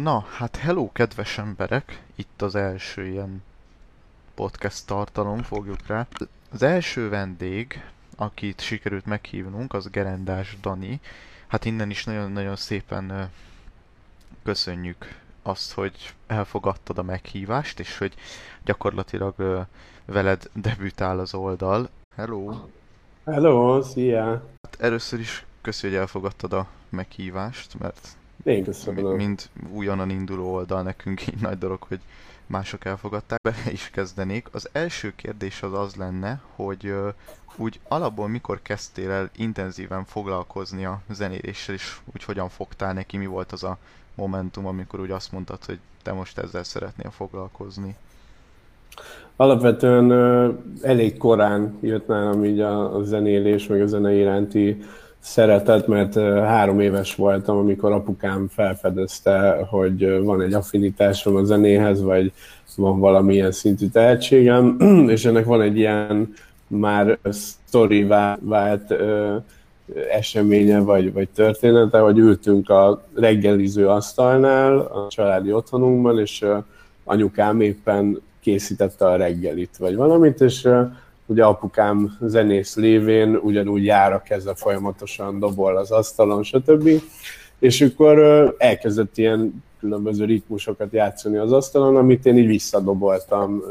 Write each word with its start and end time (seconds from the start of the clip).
Na, 0.00 0.20
hát 0.20 0.56
hello, 0.56 0.92
kedves 0.92 1.38
emberek! 1.38 2.02
Itt 2.14 2.42
az 2.42 2.54
első 2.54 3.06
ilyen 3.06 3.42
podcast 4.34 4.86
tartalom, 4.86 5.42
fogjuk 5.42 5.86
rá. 5.86 6.06
Az 6.52 6.62
első 6.62 7.08
vendég, 7.08 7.84
akit 8.16 8.60
sikerült 8.60 9.06
meghívnunk, 9.06 9.74
az 9.74 9.90
Gerendás 9.90 10.56
Dani. 10.60 11.00
Hát 11.46 11.64
innen 11.64 11.90
is 11.90 12.04
nagyon-nagyon 12.04 12.56
szépen 12.56 13.30
köszönjük 14.42 15.20
azt, 15.42 15.72
hogy 15.72 16.14
elfogadtad 16.26 16.98
a 16.98 17.02
meghívást, 17.02 17.80
és 17.80 17.98
hogy 17.98 18.14
gyakorlatilag 18.64 19.66
veled 20.04 20.50
debütál 20.54 21.18
az 21.18 21.34
oldal. 21.34 21.88
Hello! 22.16 22.54
Hello, 23.24 23.82
szia! 23.82 24.24
Hát 24.62 24.76
először 24.80 25.20
is 25.20 25.44
köszi, 25.60 25.86
hogy 25.86 25.96
elfogadtad 25.96 26.52
a 26.52 26.66
meghívást, 26.88 27.78
mert 27.78 28.08
én 28.42 28.64
köszönöm. 28.64 29.16
Mind 29.16 29.42
újonnan 29.72 30.10
induló 30.10 30.52
oldal 30.52 30.82
nekünk 30.82 31.26
így 31.26 31.40
nagy 31.40 31.58
dolog, 31.58 31.82
hogy 31.82 32.00
mások 32.46 32.84
elfogadták. 32.84 33.40
Be 33.42 33.54
is 33.70 33.90
kezdenék. 33.90 34.48
Az 34.52 34.68
első 34.72 35.12
kérdés 35.16 35.62
az 35.62 35.72
az 35.72 35.94
lenne, 35.94 36.40
hogy 36.54 36.86
uh, 36.86 37.08
úgy 37.56 37.80
alapból 37.88 38.28
mikor 38.28 38.62
kezdtél 38.62 39.10
el 39.10 39.30
intenzíven 39.36 40.04
foglalkozni 40.04 40.84
a 40.84 41.00
zenéléssel, 41.10 41.74
és 41.74 41.98
úgy 42.14 42.24
hogyan 42.24 42.48
fogtál 42.48 42.92
neki, 42.92 43.16
mi 43.16 43.26
volt 43.26 43.52
az 43.52 43.64
a 43.64 43.78
momentum, 44.14 44.66
amikor 44.66 45.00
úgy 45.00 45.10
azt 45.10 45.32
mondtad, 45.32 45.64
hogy 45.64 45.78
te 46.02 46.12
most 46.12 46.38
ezzel 46.38 46.64
szeretnél 46.64 47.10
foglalkozni? 47.10 47.96
Alapvetően 49.36 50.12
uh, 50.12 50.54
elég 50.82 51.16
korán 51.16 51.78
jött 51.80 52.06
nálam 52.06 52.44
így 52.44 52.60
a, 52.60 52.96
a 52.96 53.02
zenélés, 53.02 53.66
meg 53.66 53.80
a 53.80 53.86
zene 53.86 54.12
iránti 54.12 54.82
szeretet, 55.22 55.86
mert 55.86 56.14
három 56.44 56.80
éves 56.80 57.14
voltam, 57.14 57.56
amikor 57.56 57.92
apukám 57.92 58.48
felfedezte, 58.48 59.66
hogy 59.70 60.22
van 60.22 60.42
egy 60.42 60.52
affinitásom 60.52 61.36
a 61.36 61.44
zenéhez, 61.44 62.02
vagy 62.02 62.32
van 62.76 62.98
valamilyen 62.98 63.52
szintű 63.52 63.86
tehetségem, 63.86 64.76
és 65.14 65.24
ennek 65.24 65.44
van 65.44 65.60
egy 65.60 65.76
ilyen 65.76 66.32
már 66.66 67.18
sztori 67.30 68.06
vált 68.40 68.94
eseménye, 70.10 70.78
vagy, 70.78 71.12
vagy 71.12 71.28
története, 71.28 71.98
hogy 71.98 72.18
ültünk 72.18 72.70
a 72.70 73.04
reggeliző 73.14 73.88
asztalnál 73.88 74.78
a 74.78 75.06
családi 75.08 75.52
otthonunkban, 75.52 76.18
és 76.18 76.44
anyukám 77.04 77.60
éppen 77.60 78.20
készítette 78.40 79.06
a 79.06 79.16
reggelit, 79.16 79.76
vagy 79.76 79.96
valamit, 79.96 80.40
és 80.40 80.68
ugye 81.26 81.44
apukám 81.44 82.16
zenész 82.20 82.76
lévén 82.76 83.36
ugyanúgy 83.36 83.84
jár 83.84 84.12
a 84.12 84.22
keze 84.22 84.54
folyamatosan, 84.54 85.38
dobol 85.38 85.76
az 85.76 85.90
asztalon, 85.90 86.42
stb. 86.42 86.88
És 87.58 87.80
akkor 87.80 88.18
elkezdett 88.58 89.18
ilyen 89.18 89.62
különböző 89.80 90.24
ritmusokat 90.24 90.92
játszani 90.92 91.36
az 91.36 91.52
asztalon, 91.52 91.96
amit 91.96 92.26
én 92.26 92.38
így 92.38 92.46
visszadoboltam 92.46 93.62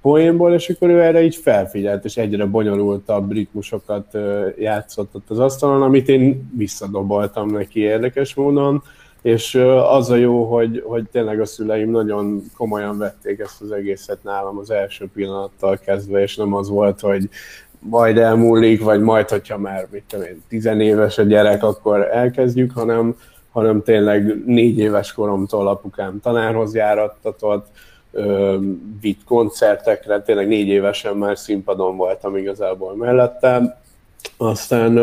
poénból, 0.00 0.52
és 0.52 0.68
akkor 0.68 0.88
ő 0.88 1.02
erre 1.02 1.22
így 1.22 1.36
felfigyelt, 1.36 2.04
és 2.04 2.16
egyre 2.16 2.44
bonyolultabb 2.44 3.32
ritmusokat 3.32 4.16
játszott 4.58 5.14
ott 5.14 5.30
az 5.30 5.38
asztalon, 5.38 5.82
amit 5.82 6.08
én 6.08 6.50
visszadoboltam 6.56 7.50
neki 7.50 7.80
érdekes 7.80 8.34
módon, 8.34 8.82
és 9.26 9.54
az 9.88 10.10
a 10.10 10.16
jó, 10.16 10.44
hogy, 10.44 10.82
hogy 10.86 11.04
tényleg 11.12 11.40
a 11.40 11.46
szüleim 11.46 11.90
nagyon 11.90 12.42
komolyan 12.56 12.98
vették 12.98 13.38
ezt 13.38 13.60
az 13.60 13.70
egészet 13.70 14.22
nálam 14.22 14.58
az 14.58 14.70
első 14.70 15.08
pillanattal 15.14 15.78
kezdve, 15.78 16.22
és 16.22 16.36
nem 16.36 16.54
az 16.54 16.68
volt, 16.68 17.00
hogy 17.00 17.28
majd 17.78 18.18
elmúlik, 18.18 18.82
vagy 18.82 19.00
majd, 19.00 19.28
hogyha 19.28 19.58
már, 19.58 19.86
mit 19.90 20.02
tudom 20.08 20.24
én, 20.24 20.42
tizenéves 20.48 21.18
a 21.18 21.22
gyerek, 21.22 21.62
akkor 21.62 22.08
elkezdjük, 22.12 22.72
hanem, 22.74 23.16
hanem 23.52 23.82
tényleg 23.82 24.44
négy 24.44 24.78
éves 24.78 25.12
koromtól 25.12 25.68
apukám 25.68 26.20
tanárhoz 26.20 26.74
járattatott, 26.74 27.66
vitt 29.00 29.24
koncertekre, 29.24 30.22
tényleg 30.22 30.48
négy 30.48 30.68
évesen 30.68 31.16
már 31.16 31.38
színpadon 31.38 31.96
voltam 31.96 32.36
igazából 32.36 32.96
mellette. 32.96 33.80
Aztán 34.36 34.98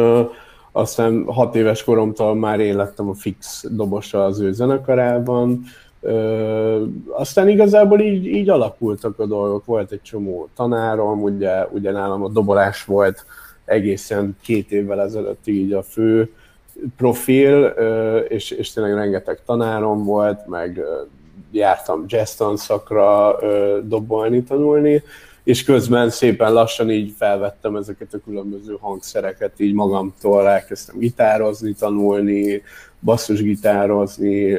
aztán 0.75 1.23
hat 1.25 1.55
éves 1.55 1.83
koromtól 1.83 2.35
már 2.35 2.59
én 2.59 2.75
lettem 2.75 3.09
a 3.09 3.13
fix 3.13 3.65
dobosa 3.69 4.25
az 4.25 4.39
ő 4.39 4.51
zenekarában, 4.51 5.63
Ö, 6.05 6.83
aztán 7.09 7.49
igazából 7.49 7.99
így, 7.99 8.25
így 8.25 8.49
alakultak 8.49 9.19
a 9.19 9.25
dolgok, 9.25 9.65
volt 9.65 9.91
egy 9.91 10.01
csomó 10.01 10.49
tanárom, 10.55 11.21
ugye, 11.21 11.67
ugye 11.71 11.91
nálam 11.91 12.23
a 12.23 12.29
dobolás 12.29 12.85
volt 12.85 13.25
egészen 13.65 14.37
két 14.41 14.71
évvel 14.71 15.01
ezelőtt 15.01 15.47
így 15.47 15.73
a 15.73 15.83
fő 15.83 16.31
profil, 16.97 17.73
ö, 17.75 18.17
és, 18.17 18.51
és 18.51 18.73
tényleg 18.73 18.93
rengeteg 18.93 19.39
tanárom 19.45 20.03
volt, 20.03 20.47
meg 20.47 20.81
jártam 21.51 22.03
jazz 22.07 22.35
tanszakra 22.35 23.39
dobolni, 23.83 24.43
tanulni, 24.43 25.03
és 25.43 25.63
közben 25.63 26.09
szépen 26.09 26.53
lassan 26.53 26.91
így 26.91 27.13
felvettem 27.17 27.75
ezeket 27.75 28.13
a 28.13 28.19
különböző 28.25 28.77
hangszereket, 28.79 29.59
így 29.59 29.73
magamtól 29.73 30.47
elkezdtem 30.47 30.97
gitározni, 30.97 31.73
tanulni, 31.73 32.61
basszusgitározni, 32.99 34.57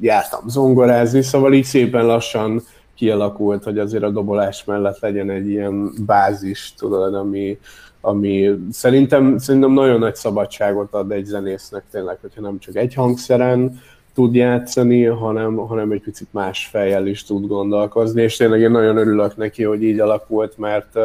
jártam 0.00 0.48
zongorázni, 0.48 1.22
szóval 1.22 1.52
így 1.52 1.64
szépen 1.64 2.06
lassan 2.06 2.62
kialakult, 2.94 3.64
hogy 3.64 3.78
azért 3.78 4.02
a 4.02 4.10
dobolás 4.10 4.64
mellett 4.64 4.98
legyen 4.98 5.30
egy 5.30 5.48
ilyen 5.48 5.92
bázis, 6.06 6.74
tudod, 6.78 7.14
ami, 7.14 7.58
ami 8.00 8.50
szerintem, 8.70 9.38
szerintem 9.38 9.72
nagyon 9.72 9.98
nagy 9.98 10.14
szabadságot 10.14 10.94
ad 10.94 11.12
egy 11.12 11.24
zenésznek 11.24 11.84
tényleg, 11.90 12.18
hogyha 12.20 12.40
nem 12.40 12.58
csak 12.58 12.76
egy 12.76 12.94
hangszeren, 12.94 13.80
tud 14.14 14.34
játszani, 14.34 15.04
hanem, 15.04 15.56
hanem 15.56 15.90
egy 15.90 16.00
picit 16.00 16.28
más 16.30 16.66
fejjel 16.66 17.06
is 17.06 17.24
tud 17.24 17.46
gondolkozni, 17.46 18.22
és 18.22 18.36
tényleg 18.36 18.60
én 18.60 18.70
nagyon 18.70 18.96
örülök 18.96 19.36
neki, 19.36 19.62
hogy 19.64 19.82
így 19.82 20.00
alakult, 20.00 20.58
mert, 20.58 20.98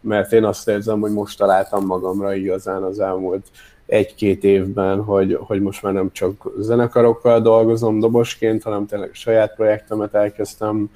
mert 0.00 0.32
én 0.32 0.44
azt 0.44 0.68
érzem, 0.68 1.00
hogy 1.00 1.12
most 1.12 1.38
találtam 1.38 1.86
magamra 1.86 2.34
igazán 2.34 2.82
az 2.82 3.00
elmúlt 3.00 3.46
egy-két 3.86 4.44
évben, 4.44 5.02
hogy, 5.02 5.38
hogy 5.40 5.60
most 5.60 5.82
már 5.82 5.92
nem 5.92 6.12
csak 6.12 6.50
zenekarokkal 6.58 7.40
dolgozom 7.40 8.00
dobosként, 8.00 8.62
hanem 8.62 8.86
tényleg 8.86 9.10
saját 9.12 9.54
projektemet 9.54 10.14
elkezdtem 10.14 10.90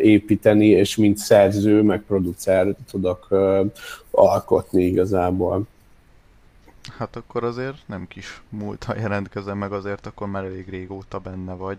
építeni, 0.00 0.66
és 0.66 0.96
mint 0.96 1.16
szerző, 1.16 1.82
meg 1.82 2.02
producer 2.06 2.74
tudok 2.90 3.28
alkotni 4.10 4.84
igazából. 4.84 5.62
Hát 6.98 7.16
akkor 7.16 7.44
azért 7.44 7.76
nem 7.86 8.06
kis 8.08 8.42
múltan 8.48 8.98
jelentkezem 8.98 9.58
meg, 9.58 9.72
azért 9.72 10.06
akkor 10.06 10.28
már 10.28 10.44
elég 10.44 10.68
régóta 10.68 11.18
benne 11.18 11.54
vagy. 11.54 11.78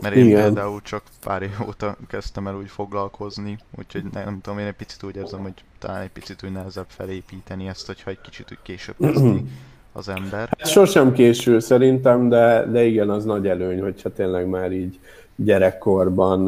Mert 0.00 0.14
én 0.14 0.26
Igen. 0.26 0.42
például 0.42 0.80
csak 0.82 1.02
pár 1.24 1.42
év 1.42 1.56
óta 1.66 1.96
kezdtem 2.08 2.46
el 2.46 2.56
úgy 2.56 2.70
foglalkozni, 2.70 3.58
úgyhogy 3.78 4.02
nem, 4.12 4.24
nem 4.24 4.40
tudom, 4.40 4.58
én 4.58 4.66
egy 4.66 4.72
picit 4.72 5.02
úgy 5.02 5.16
érzem, 5.16 5.40
hogy 5.40 5.64
talán 5.78 6.00
egy 6.00 6.10
picit 6.10 6.44
úgy 6.44 6.52
nehezebb 6.52 6.88
felépíteni 6.88 7.68
ezt, 7.68 7.86
hogyha 7.86 8.10
egy 8.10 8.20
kicsit 8.20 8.50
úgy 8.50 8.58
később 8.62 8.94
kezdi 8.98 9.44
az 9.92 10.08
ember. 10.08 10.48
Hát 10.58 10.66
sosem 10.68 11.12
késő 11.12 11.58
szerintem, 11.58 12.28
de, 12.28 12.66
de 12.66 12.84
igen, 12.84 13.10
az 13.10 13.24
nagy 13.24 13.46
előny, 13.46 13.80
hogyha 13.80 14.12
tényleg 14.12 14.46
már 14.46 14.72
így 14.72 14.98
gyerekkorban 15.36 16.40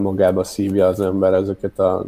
magába 0.00 0.44
szívja 0.44 0.86
az 0.86 1.00
ember 1.00 1.32
ezeket 1.32 1.78
a 1.78 2.04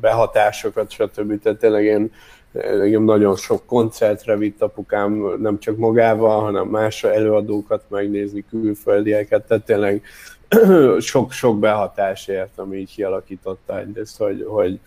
behatásokat, 0.00 0.90
stb. 0.90 1.42
Tehát 1.42 1.58
tényleg 1.58 1.84
én 1.84 2.12
Engem 2.52 3.02
nagyon 3.02 3.36
sok 3.36 3.66
koncertre 3.66 4.36
vitt 4.36 4.62
apukám, 4.62 5.12
nem 5.38 5.58
csak 5.58 5.76
magával, 5.76 6.40
hanem 6.40 6.68
más 6.68 7.04
előadókat 7.04 7.84
megnézni, 7.88 8.44
külföldieket, 8.50 9.46
tehát 9.46 9.64
tényleg 9.64 10.02
sok-sok 11.00 11.58
behatás 11.58 12.28
ért, 12.28 12.58
ami 12.58 12.76
így 12.76 12.94
kialakította 12.94 13.78
egyrészt, 13.78 14.18
hogy, 14.18 14.46
hogy, 14.48 14.80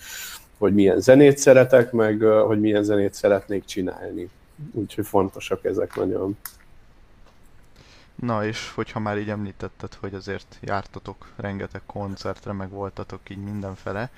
hogy 0.58 0.74
milyen 0.74 1.00
zenét 1.00 1.38
szeretek, 1.38 1.92
meg 1.92 2.22
hogy 2.22 2.60
milyen 2.60 2.84
zenét 2.84 3.14
szeretnék 3.14 3.66
csinálni. 3.66 4.30
Úgyhogy 4.72 5.06
fontosak 5.06 5.66
ezek 5.66 5.96
nagyon. 5.96 6.38
Na 8.16 8.46
és 8.46 8.72
hogyha 8.76 9.00
már 9.00 9.18
így 9.18 9.30
említetted, 9.30 9.94
hogy 9.94 10.14
azért 10.14 10.58
jártatok 10.62 11.28
rengeteg 11.36 11.82
koncertre, 11.86 12.52
meg 12.52 12.70
voltatok 12.70 13.30
így 13.30 13.44
mindenfele, 13.44 14.10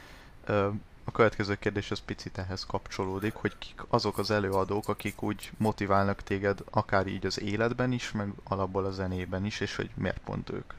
a 1.07 1.12
következő 1.12 1.56
kérdés 1.59 1.92
az 1.92 2.00
picit 2.06 2.38
ehhez 2.38 2.65
kapcsolódik, 2.65 3.33
hogy 3.33 3.51
kik 3.59 3.83
azok 3.88 4.18
az 4.18 4.31
előadók, 4.31 4.88
akik 4.88 5.24
úgy 5.24 5.51
motiválnak 5.57 6.21
téged 6.21 6.57
akár 6.71 7.07
így 7.07 7.25
az 7.25 7.42
életben 7.42 7.92
is, 7.92 8.12
meg 8.12 8.27
alapból 8.44 8.86
a 8.86 8.92
zenében 8.92 9.45
is, 9.45 9.59
és 9.59 9.75
hogy 9.75 9.89
miért 9.95 10.19
pont 10.25 10.50
ők? 10.50 10.74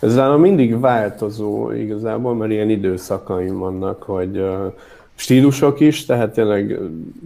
Ez 0.00 0.14
nálam 0.14 0.40
mindig 0.40 0.80
változó 0.80 1.70
igazából, 1.70 2.34
mert 2.34 2.50
ilyen 2.50 2.70
időszakaim 2.70 3.58
vannak, 3.58 4.02
hogy 4.02 4.44
stílusok 5.14 5.80
is, 5.80 6.04
tehát 6.04 6.32
tényleg 6.32 6.78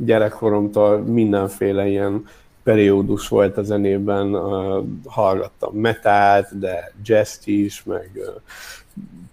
gyerekkoromtól 0.05 0.99
mindenféle 0.99 1.87
ilyen 1.87 2.27
periódus 2.63 3.29
volt 3.29 3.57
a 3.57 3.63
zenében, 3.63 4.35
uh, 4.35 4.85
hallgattam 5.05 5.75
metált, 5.75 6.59
de 6.59 6.93
jazz 7.05 7.39
is, 7.45 7.85
meg 7.85 8.11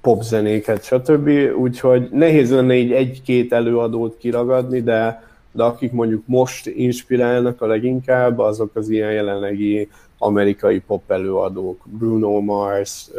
popzenéket, 0.01 0.83
stb. 0.83 1.29
Úgyhogy 1.57 2.09
nehéz 2.11 2.51
lenne 2.51 2.73
így 2.73 2.91
egy-két 2.91 3.53
előadót 3.53 4.17
kiragadni, 4.17 4.81
de, 4.81 5.23
de 5.51 5.63
akik 5.63 5.91
mondjuk 5.91 6.23
most 6.25 6.67
inspirálnak 6.67 7.61
a 7.61 7.65
leginkább, 7.65 8.39
azok 8.39 8.75
az 8.75 8.89
ilyen 8.89 9.11
jelenlegi 9.11 9.89
amerikai 10.17 10.79
pop 10.79 11.11
előadók, 11.11 11.85
Bruno 11.85 12.39
Mars, 12.39 13.09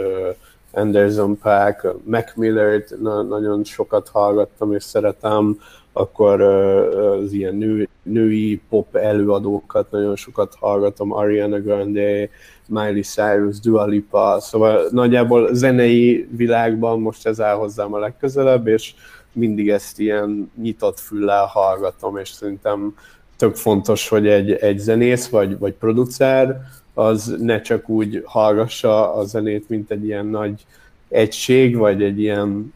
Anderson 0.73 1.39
Paak, 1.39 1.95
Mac 2.05 2.37
Miller-t 2.37 3.01
na- 3.01 3.23
nagyon 3.23 3.65
sokat 3.65 4.09
hallgattam 4.09 4.73
és 4.73 4.83
szeretem, 4.83 5.59
akkor 5.93 6.41
az 6.41 7.33
ilyen 7.33 7.55
nő, 7.55 7.89
női 8.03 8.61
pop 8.69 8.97
előadókat 8.97 9.91
nagyon 9.91 10.17
sokat 10.17 10.55
hallgatom, 10.61 11.13
Ariana 11.13 11.61
Grande, 11.61 12.29
Miley 12.71 13.03
Cyrus, 13.03 13.61
Dua 13.61 13.85
Lipa, 13.87 14.37
szóval 14.41 14.89
nagyjából 14.91 15.55
zenei 15.55 16.29
világban 16.37 17.01
most 17.01 17.27
ez 17.27 17.41
áll 17.41 17.55
hozzám 17.55 17.95
a 17.95 17.99
legközelebb, 17.99 18.67
és 18.67 18.95
mindig 19.33 19.69
ezt 19.69 19.99
ilyen 19.99 20.51
nyitott 20.63 20.99
füllel 20.99 21.45
hallgatom, 21.45 22.17
és 22.17 22.29
szerintem 22.29 22.95
tök 23.37 23.57
fontos, 23.57 24.09
hogy 24.09 24.27
egy, 24.27 24.53
egy 24.53 24.79
zenész 24.79 25.29
vagy, 25.29 25.59
vagy 25.59 25.73
producer 25.73 26.61
az 26.95 27.37
ne 27.39 27.61
csak 27.61 27.89
úgy 27.89 28.23
hallgassa 28.27 29.15
a 29.15 29.25
zenét, 29.25 29.69
mint 29.69 29.91
egy 29.91 30.05
ilyen 30.05 30.27
nagy 30.27 30.67
egység, 31.09 31.77
vagy 31.77 32.03
egy 32.03 32.21
ilyen 32.21 32.73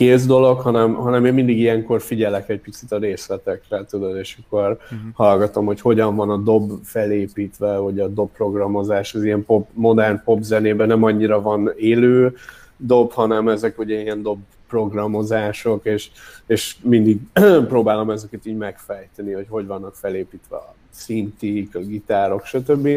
kész 0.00 0.26
dolog, 0.26 0.60
hanem, 0.60 0.94
hanem 0.94 1.24
én 1.24 1.34
mindig 1.34 1.58
ilyenkor 1.58 2.00
figyelek 2.00 2.48
egy 2.48 2.60
picit 2.60 2.92
a 2.92 2.98
részletekre, 2.98 3.84
tudod, 3.84 4.16
és 4.16 4.38
akkor 4.44 4.70
uh-huh. 4.70 4.98
hallgatom, 5.14 5.66
hogy 5.66 5.80
hogyan 5.80 6.16
van 6.16 6.30
a 6.30 6.36
dob 6.36 6.70
felépítve, 6.84 7.76
hogy 7.76 8.00
a 8.00 8.08
dob 8.08 8.30
programozás, 8.32 9.14
az 9.14 9.24
ilyen 9.24 9.44
pop, 9.44 9.68
modern 9.72 10.22
pop 10.24 10.42
zenében 10.42 10.86
nem 10.86 11.02
annyira 11.02 11.40
van 11.40 11.72
élő 11.76 12.34
dob, 12.76 13.12
hanem 13.12 13.48
ezek 13.48 13.78
ugye 13.78 14.00
ilyen 14.00 14.22
dob 14.22 14.38
programozások, 14.68 15.84
és, 15.84 16.10
és 16.46 16.76
mindig 16.82 17.18
próbálom 17.72 18.10
ezeket 18.10 18.46
így 18.46 18.56
megfejteni, 18.56 19.32
hogy 19.32 19.46
hogy 19.48 19.66
vannak 19.66 19.94
felépítve 19.94 20.56
a 20.56 20.74
szintik, 20.90 21.74
a 21.74 21.78
gitárok, 21.78 22.44
stb. 22.44 22.88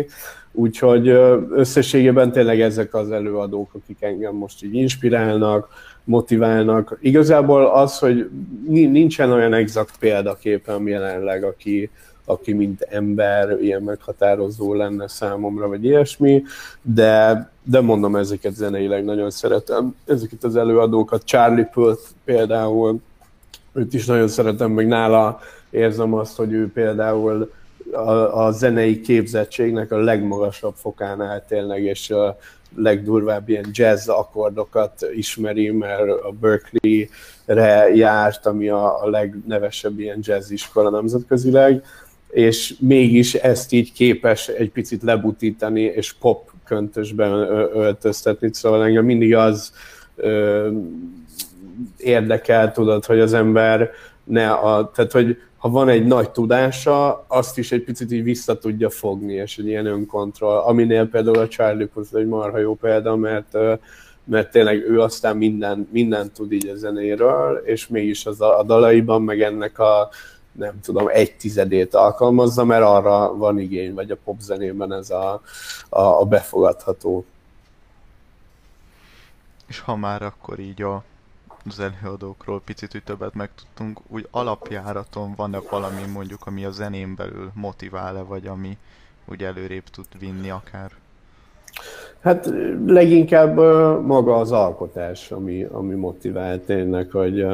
Úgyhogy 0.52 1.08
összességében 1.50 2.32
tényleg 2.32 2.62
ezek 2.62 2.94
az 2.94 3.12
előadók, 3.12 3.74
akik 3.74 4.02
engem 4.02 4.36
most 4.36 4.64
így 4.64 4.76
inspirálnak, 4.76 5.68
motiválnak. 6.04 6.98
Igazából 7.02 7.66
az, 7.66 8.00
hogy 8.00 8.30
nincsen 8.68 9.32
olyan 9.32 9.54
exakt 9.54 9.98
példaképem 9.98 10.88
jelenleg, 10.88 11.44
aki, 11.44 11.90
aki 12.26 12.54
mint 12.54 12.82
ember 12.82 13.58
ilyen 13.62 13.82
meghatározó 13.82 14.74
lenne 14.74 15.08
számomra, 15.08 15.68
vagy 15.68 15.86
ilyesmi, 15.86 16.44
de, 16.82 17.50
de 17.64 17.82
mondom, 17.82 18.16
ezeket 18.16 18.56
zeneileg 18.56 19.04
nagyon 19.04 19.30
szeretem. 19.30 19.96
Ezeket 20.06 20.44
az 20.44 20.56
előadókat, 20.56 21.24
Charlie 21.24 21.70
Puth 21.74 22.02
például, 22.26 23.02
őt 23.74 23.94
is 23.94 24.06
nagyon 24.06 24.28
szeretem, 24.28 24.72
meg 24.72 24.88
nála 24.88 25.40
érzem 25.70 26.14
azt, 26.14 26.36
hogy 26.36 26.52
ő 26.52 26.72
például 26.72 27.52
a, 27.92 28.46
a 28.46 28.52
zenei 28.52 29.02
képzettségnek 29.02 29.92
a 29.92 29.98
legmagasabb 29.98 30.74
fokán 30.76 31.22
áll 31.22 31.44
tényleg, 31.48 31.84
és 31.84 32.10
a 32.10 32.38
legdurvább 32.75 33.50
ilyen 33.50 33.70
jazz 33.72 34.08
akkordokat 34.08 35.08
ismeri, 35.16 35.72
mert 35.72 36.10
a 36.10 36.31
Berkeley-re 36.40 37.96
járt, 37.96 38.46
ami 38.46 38.70
a, 38.70 39.04
a 39.04 39.10
legnevesebb 39.10 40.00
ilyen 40.00 40.20
jazz 40.22 40.52
iskola 40.52 40.90
nemzetközileg, 40.90 41.84
és 42.30 42.74
mégis 42.80 43.34
ezt 43.34 43.72
így 43.72 43.94
képes 43.94 44.48
egy 44.48 44.72
picit 44.72 45.04
lebutítani, 45.04 45.81
és 45.81 46.14
pop 46.14 46.52
köntösben 46.66 47.31
öltöztetni, 47.74 48.50
szóval 48.52 48.84
engem 48.84 49.06
mindig 49.06 49.36
az 49.36 49.74
ö, 50.16 50.70
érdekel, 51.98 52.72
tudod, 52.72 53.06
hogy 53.06 53.20
az 53.20 53.34
ember 53.34 53.92
ne 54.24 54.52
a, 54.52 54.92
tehát 54.96 55.12
hogy 55.12 55.38
ha 55.63 55.69
van 55.69 55.89
egy 55.89 56.06
nagy 56.06 56.31
tudása, 56.31 57.25
azt 57.27 57.57
is 57.57 57.71
egy 57.71 57.83
picit 57.83 58.12
így 58.12 58.24
vissza 58.24 58.57
tudja 58.57 58.89
fogni, 58.89 59.33
és 59.33 59.57
egy 59.57 59.68
ilyen 59.68 59.86
önkontroll, 59.86 60.57
aminél 60.57 61.07
például 61.07 61.38
a 61.38 61.48
Charlie 61.48 61.86
Puth 61.86 62.15
egy 62.15 62.27
marha 62.27 62.57
jó 62.57 62.75
példa, 62.75 63.15
mert, 63.15 63.57
mert 64.24 64.51
tényleg 64.51 64.89
ő 64.89 65.01
aztán 65.01 65.38
minden, 65.38 65.88
minden 65.92 66.31
tud 66.31 66.51
így 66.51 66.68
a 66.68 66.75
zenéről, 66.75 67.57
és 67.65 67.88
mégis 67.88 68.25
az 68.25 68.42
a, 68.42 68.60
a 68.60 68.63
dalaiban 68.63 69.21
meg 69.21 69.42
ennek 69.42 69.80
a 69.80 70.10
nem 70.51 70.80
tudom, 70.81 71.07
egy 71.07 71.36
tizedét 71.36 71.95
alkalmazza, 71.95 72.63
mert 72.63 72.83
arra 72.83 73.36
van 73.36 73.60
igény, 73.60 73.94
vagy 73.94 74.12
a 74.12 74.18
popzenében 74.24 74.94
ez 74.94 75.10
a, 75.10 75.42
a, 75.89 76.01
a 76.01 76.25
befogadható. 76.25 77.25
És 79.68 79.80
ha 79.80 79.95
már 79.95 80.21
akkor 80.21 80.60
így 80.60 80.81
a 80.81 81.04
az 81.68 81.80
előadókról 81.80 82.62
picit 82.65 82.95
úgy 82.95 83.04
többet 83.04 83.33
megtudtunk, 83.33 84.00
úgy 84.07 84.27
alapjáraton 84.31 85.33
van-e 85.36 85.60
valami 85.69 86.01
mondjuk, 86.13 86.45
ami 86.45 86.65
a 86.65 86.71
zenén 86.71 87.15
belül 87.15 87.51
motivál-e, 87.54 88.21
vagy 88.21 88.48
ami 88.48 88.77
úgy 89.25 89.44
előrébb 89.44 89.83
tud 89.83 90.06
vinni 90.19 90.50
akár? 90.50 90.92
Hát 92.19 92.50
leginkább 92.86 93.56
maga 94.06 94.36
az 94.36 94.51
alkotás, 94.51 95.31
ami, 95.31 95.63
ami 95.63 95.94
motivál 95.94 96.65
tényleg, 96.65 97.10
hogy, 97.12 97.45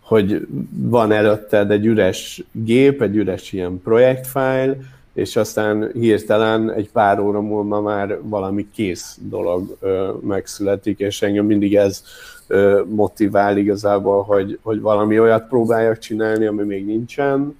hogy 0.00 0.46
van 0.70 1.12
előtted 1.12 1.70
egy 1.70 1.86
üres 1.86 2.42
gép, 2.52 3.02
egy 3.02 3.16
üres 3.16 3.52
ilyen 3.52 3.80
projektfájl, 3.82 4.76
és 5.18 5.36
aztán 5.36 5.90
hirtelen 5.92 6.72
egy 6.72 6.90
pár 6.90 7.20
óra 7.20 7.40
múlva 7.40 7.80
már 7.80 8.18
valami 8.22 8.70
kész 8.74 9.18
dolog 9.20 9.76
ö, 9.80 10.12
megszületik, 10.20 10.98
és 10.98 11.22
engem 11.22 11.44
mindig 11.44 11.76
ez 11.76 12.02
ö, 12.46 12.82
motivál 12.88 13.56
igazából, 13.56 14.22
hogy, 14.22 14.58
hogy 14.62 14.80
valami 14.80 15.18
olyat 15.18 15.48
próbáljak 15.48 15.98
csinálni, 15.98 16.46
ami 16.46 16.64
még 16.64 16.86
nincsen 16.86 17.58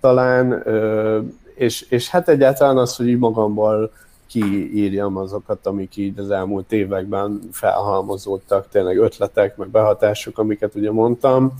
talán, 0.00 0.62
ö, 0.64 1.18
és, 1.54 1.86
és 1.88 2.08
hát 2.08 2.28
egyáltalán 2.28 2.76
az, 2.78 2.96
hogy 2.96 3.08
így 3.08 3.18
magamból 3.18 3.90
kiírjam 4.26 5.16
azokat, 5.16 5.66
amik 5.66 5.96
így 5.96 6.18
az 6.18 6.30
elmúlt 6.30 6.72
években 6.72 7.40
felhalmozódtak, 7.52 8.68
tényleg 8.68 8.98
ötletek, 8.98 9.56
meg 9.56 9.68
behatások, 9.68 10.38
amiket 10.38 10.74
ugye 10.74 10.92
mondtam, 10.92 11.54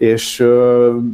és 0.00 0.46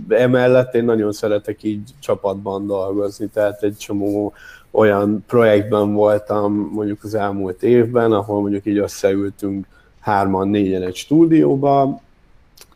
emellett 0.08 0.74
én 0.74 0.84
nagyon 0.84 1.12
szeretek 1.12 1.62
így 1.62 1.90
csapatban 1.98 2.66
dolgozni, 2.66 3.26
tehát 3.32 3.62
egy 3.62 3.76
csomó 3.76 4.32
olyan 4.70 5.24
projektben 5.26 5.92
voltam 5.92 6.70
mondjuk 6.72 7.04
az 7.04 7.14
elmúlt 7.14 7.62
évben, 7.62 8.12
ahol 8.12 8.40
mondjuk 8.40 8.66
így 8.66 8.78
összeültünk 8.78 9.66
hárman, 10.00 10.48
négyen 10.48 10.82
egy 10.82 10.94
stúdióba, 10.94 12.00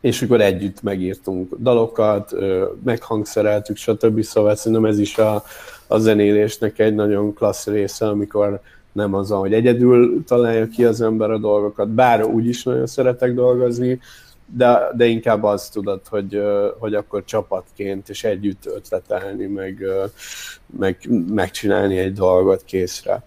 és 0.01 0.21
akkor 0.21 0.41
együtt 0.41 0.81
megírtunk 0.81 1.55
dalokat, 1.59 2.35
meghangszereltük, 2.83 3.77
stb. 3.77 4.21
Szóval 4.21 4.55
szerintem 4.55 4.85
ez 4.85 4.99
is 4.99 5.17
a, 5.17 5.43
a 5.87 5.97
zenélésnek 5.97 6.79
egy 6.79 6.95
nagyon 6.95 7.33
klassz 7.33 7.67
része, 7.67 8.07
amikor 8.07 8.61
nem 8.91 9.13
az, 9.13 9.29
hogy 9.29 9.53
egyedül 9.53 10.23
találja 10.23 10.67
ki 10.67 10.85
az 10.85 11.01
ember 11.01 11.31
a 11.31 11.37
dolgokat, 11.37 11.89
bár 11.89 12.23
úgy 12.23 12.47
is 12.47 12.63
nagyon 12.63 12.87
szeretek 12.87 13.33
dolgozni, 13.33 13.99
de, 14.53 14.89
de 14.95 15.05
inkább 15.05 15.43
azt 15.43 15.73
tudod, 15.73 16.07
hogy, 16.07 16.41
hogy 16.79 16.93
akkor 16.93 17.25
csapatként 17.25 18.09
és 18.09 18.23
együtt 18.23 18.65
ötletelni, 18.65 19.45
meg, 19.45 19.83
meg 20.65 20.97
megcsinálni 21.27 21.97
egy 21.97 22.13
dolgot 22.13 22.63
készre. 22.63 23.23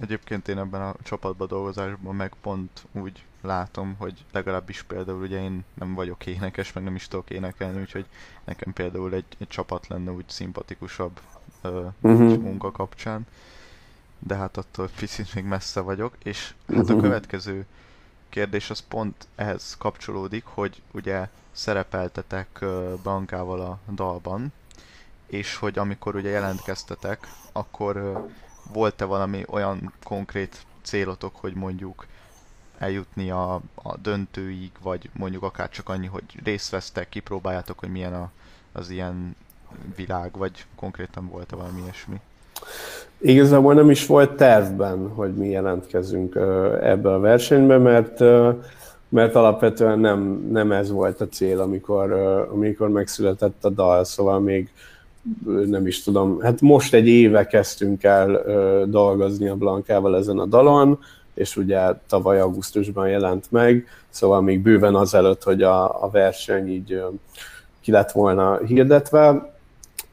Egyébként 0.00 0.48
én 0.48 0.58
ebben 0.58 0.80
a 0.80 0.94
csapatban 1.02 1.48
dolgozásban 1.48 2.14
meg 2.14 2.32
pont 2.42 2.70
úgy 2.92 3.22
látom, 3.42 3.94
hogy 3.98 4.24
legalábbis 4.32 4.82
például 4.82 5.22
ugye 5.22 5.42
én 5.42 5.64
nem 5.74 5.94
vagyok 5.94 6.26
énekes, 6.26 6.72
meg 6.72 6.84
nem 6.84 6.94
is 6.94 7.08
tudok 7.08 7.30
énekelni, 7.30 7.80
úgyhogy 7.80 8.04
nekem 8.44 8.72
például 8.72 9.14
egy, 9.14 9.24
egy 9.38 9.48
csapat 9.48 9.86
lenne 9.88 10.10
úgy 10.10 10.28
szimpatikusabb 10.28 11.20
uh, 11.62 11.70
uh-huh. 12.00 12.38
munka 12.38 12.72
kapcsán. 12.72 13.26
De 14.18 14.34
hát 14.34 14.56
attól 14.56 14.88
picit 14.98 15.34
még 15.34 15.44
messze 15.44 15.80
vagyok, 15.80 16.14
és 16.22 16.54
hát 16.68 16.76
a 16.76 16.80
uh-huh. 16.80 17.00
következő 17.00 17.66
kérdés 18.28 18.70
az 18.70 18.80
pont 18.88 19.26
ehhez 19.34 19.76
kapcsolódik, 19.78 20.44
hogy 20.44 20.82
ugye 20.92 21.28
szerepeltetek 21.52 22.64
Blankával 23.02 23.60
a 23.60 23.78
dalban, 23.92 24.52
és 25.26 25.56
hogy 25.56 25.78
amikor 25.78 26.14
ugye 26.14 26.28
jelentkeztetek, 26.28 27.28
akkor 27.52 28.26
volt-e 28.72 29.04
valami 29.04 29.44
olyan 29.46 29.92
konkrét 30.02 30.66
célotok, 30.82 31.36
hogy 31.36 31.54
mondjuk 31.54 32.06
eljutni 32.78 33.30
a, 33.30 33.54
a 33.74 33.96
döntőig, 33.96 34.70
vagy 34.80 35.10
mondjuk 35.12 35.42
akár 35.42 35.68
csak 35.70 35.88
annyi, 35.88 36.06
hogy 36.06 36.40
részt 36.44 36.70
vesztek, 36.70 37.08
kipróbáljátok, 37.08 37.78
hogy 37.78 37.90
milyen 37.90 38.14
a, 38.14 38.30
az 38.72 38.90
ilyen 38.90 39.36
világ, 39.96 40.36
vagy 40.36 40.66
konkrétan 40.74 41.28
volt-e 41.28 41.56
valami 41.56 41.80
ilyesmi? 41.80 42.20
Igazából 43.18 43.74
nem 43.74 43.90
is 43.90 44.06
volt 44.06 44.36
tervben, 44.36 45.08
hogy 45.08 45.34
mi 45.34 45.48
jelentkezünk 45.48 46.34
ebbe 46.82 47.12
a 47.12 47.20
versenybe, 47.20 47.78
mert, 47.78 48.20
mert 49.08 49.34
alapvetően 49.34 49.98
nem, 49.98 50.48
nem 50.50 50.72
ez 50.72 50.90
volt 50.90 51.20
a 51.20 51.28
cél, 51.28 51.60
amikor, 51.60 52.12
amikor 52.52 52.88
megszületett 52.88 53.64
a 53.64 53.68
dal, 53.68 54.04
szóval 54.04 54.40
még 54.40 54.70
nem 55.44 55.86
is 55.86 56.02
tudom, 56.02 56.40
hát 56.40 56.60
most 56.60 56.94
egy 56.94 57.06
éve 57.06 57.46
kezdtünk 57.46 58.04
el 58.04 58.42
dolgozni 58.88 59.48
a 59.48 59.56
Blankával 59.56 60.16
ezen 60.16 60.38
a 60.38 60.46
dalon, 60.46 60.98
és 61.34 61.56
ugye 61.56 61.80
tavaly 62.08 62.40
augusztusban 62.40 63.08
jelent 63.08 63.46
meg, 63.50 63.86
szóval 64.08 64.40
még 64.40 64.60
bőven 64.60 64.94
azelőtt, 64.94 65.42
hogy 65.42 65.62
a, 65.62 66.04
a 66.04 66.10
verseny 66.10 66.68
így 66.68 67.02
ki 67.80 67.90
lett 67.90 68.12
volna 68.12 68.56
hirdetve, 68.56 69.55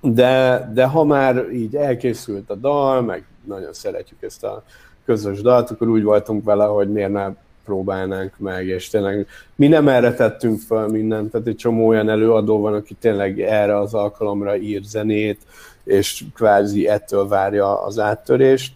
de, 0.06 0.70
de 0.74 0.86
ha 0.86 1.04
már 1.04 1.46
így 1.54 1.76
elkészült 1.76 2.50
a 2.50 2.56
dal, 2.56 3.02
meg 3.02 3.26
nagyon 3.48 3.74
szeretjük 3.74 4.22
ezt 4.22 4.44
a 4.44 4.64
közös 5.06 5.42
dalt, 5.42 5.70
akkor 5.70 5.88
úgy 5.88 6.04
voltunk 6.04 6.44
vele, 6.44 6.66
hogy 6.66 6.92
miért 6.92 7.12
ne 7.12 7.30
próbálnánk 7.66 8.34
meg, 8.38 8.68
és 8.68 8.90
tényleg 8.90 9.28
mi 9.56 9.68
nem 9.68 9.88
erre 9.88 10.14
tettünk 10.14 10.60
fel 10.60 10.88
mindent, 10.88 11.32
tehát 11.32 11.48
egy 11.48 11.56
csomó 11.56 11.88
olyan 11.88 12.10
előadó 12.10 12.60
van, 12.60 12.74
aki 12.74 12.94
tényleg 12.94 13.42
erre 13.42 13.78
az 13.78 13.94
alkalomra 13.94 14.58
ír 14.58 14.82
zenét, 14.84 15.42
és 15.84 16.24
kvázi 16.34 16.88
ettől 16.88 17.28
várja 17.28 17.84
az 17.84 18.00
áttörést. 18.00 18.74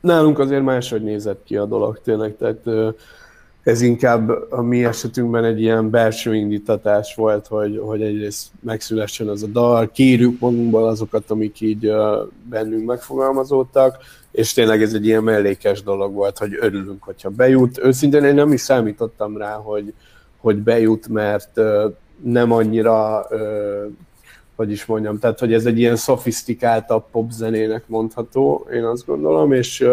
Nálunk 0.00 0.38
azért 0.38 0.62
máshogy 0.62 1.02
nézett 1.02 1.44
ki 1.44 1.56
a 1.56 1.64
dolog 1.64 2.00
tényleg, 2.04 2.36
tehát 2.36 2.94
ez 3.68 3.80
inkább 3.80 4.30
a 4.50 4.62
mi 4.62 4.84
esetünkben 4.84 5.44
egy 5.44 5.60
ilyen 5.60 5.90
belső 5.90 6.34
indítatás 6.34 7.14
volt, 7.14 7.46
hogy, 7.46 7.80
hogy 7.84 8.02
egyrészt 8.02 8.46
megszülessen 8.60 9.28
az 9.28 9.42
a 9.42 9.46
dal, 9.46 9.90
kérjük 9.90 10.40
magunkból 10.40 10.88
azokat, 10.88 11.30
amik 11.30 11.60
így 11.60 11.92
bennünk 12.50 12.86
megfogalmazódtak, 12.86 13.96
és 14.30 14.52
tényleg 14.52 14.82
ez 14.82 14.94
egy 14.94 15.06
ilyen 15.06 15.22
mellékes 15.22 15.82
dolog 15.82 16.14
volt, 16.14 16.38
hogy 16.38 16.56
örülünk, 16.60 17.02
hogyha 17.02 17.28
bejut. 17.30 17.78
Őszintén 17.78 18.24
én 18.24 18.34
nem 18.34 18.52
is 18.52 18.60
számítottam 18.60 19.36
rá, 19.36 19.52
hogy, 19.52 19.92
hogy 20.36 20.56
bejut, 20.56 21.08
mert 21.08 21.60
nem 22.22 22.52
annyira, 22.52 23.26
hogy 24.56 24.70
is 24.70 24.86
mondjam, 24.86 25.18
tehát 25.18 25.38
hogy 25.38 25.52
ez 25.52 25.66
egy 25.66 25.78
ilyen 25.78 25.96
szofisztikáltabb 25.96 27.04
popzenének 27.10 27.84
mondható, 27.86 28.66
én 28.72 28.84
azt 28.84 29.06
gondolom, 29.06 29.52
és, 29.52 29.84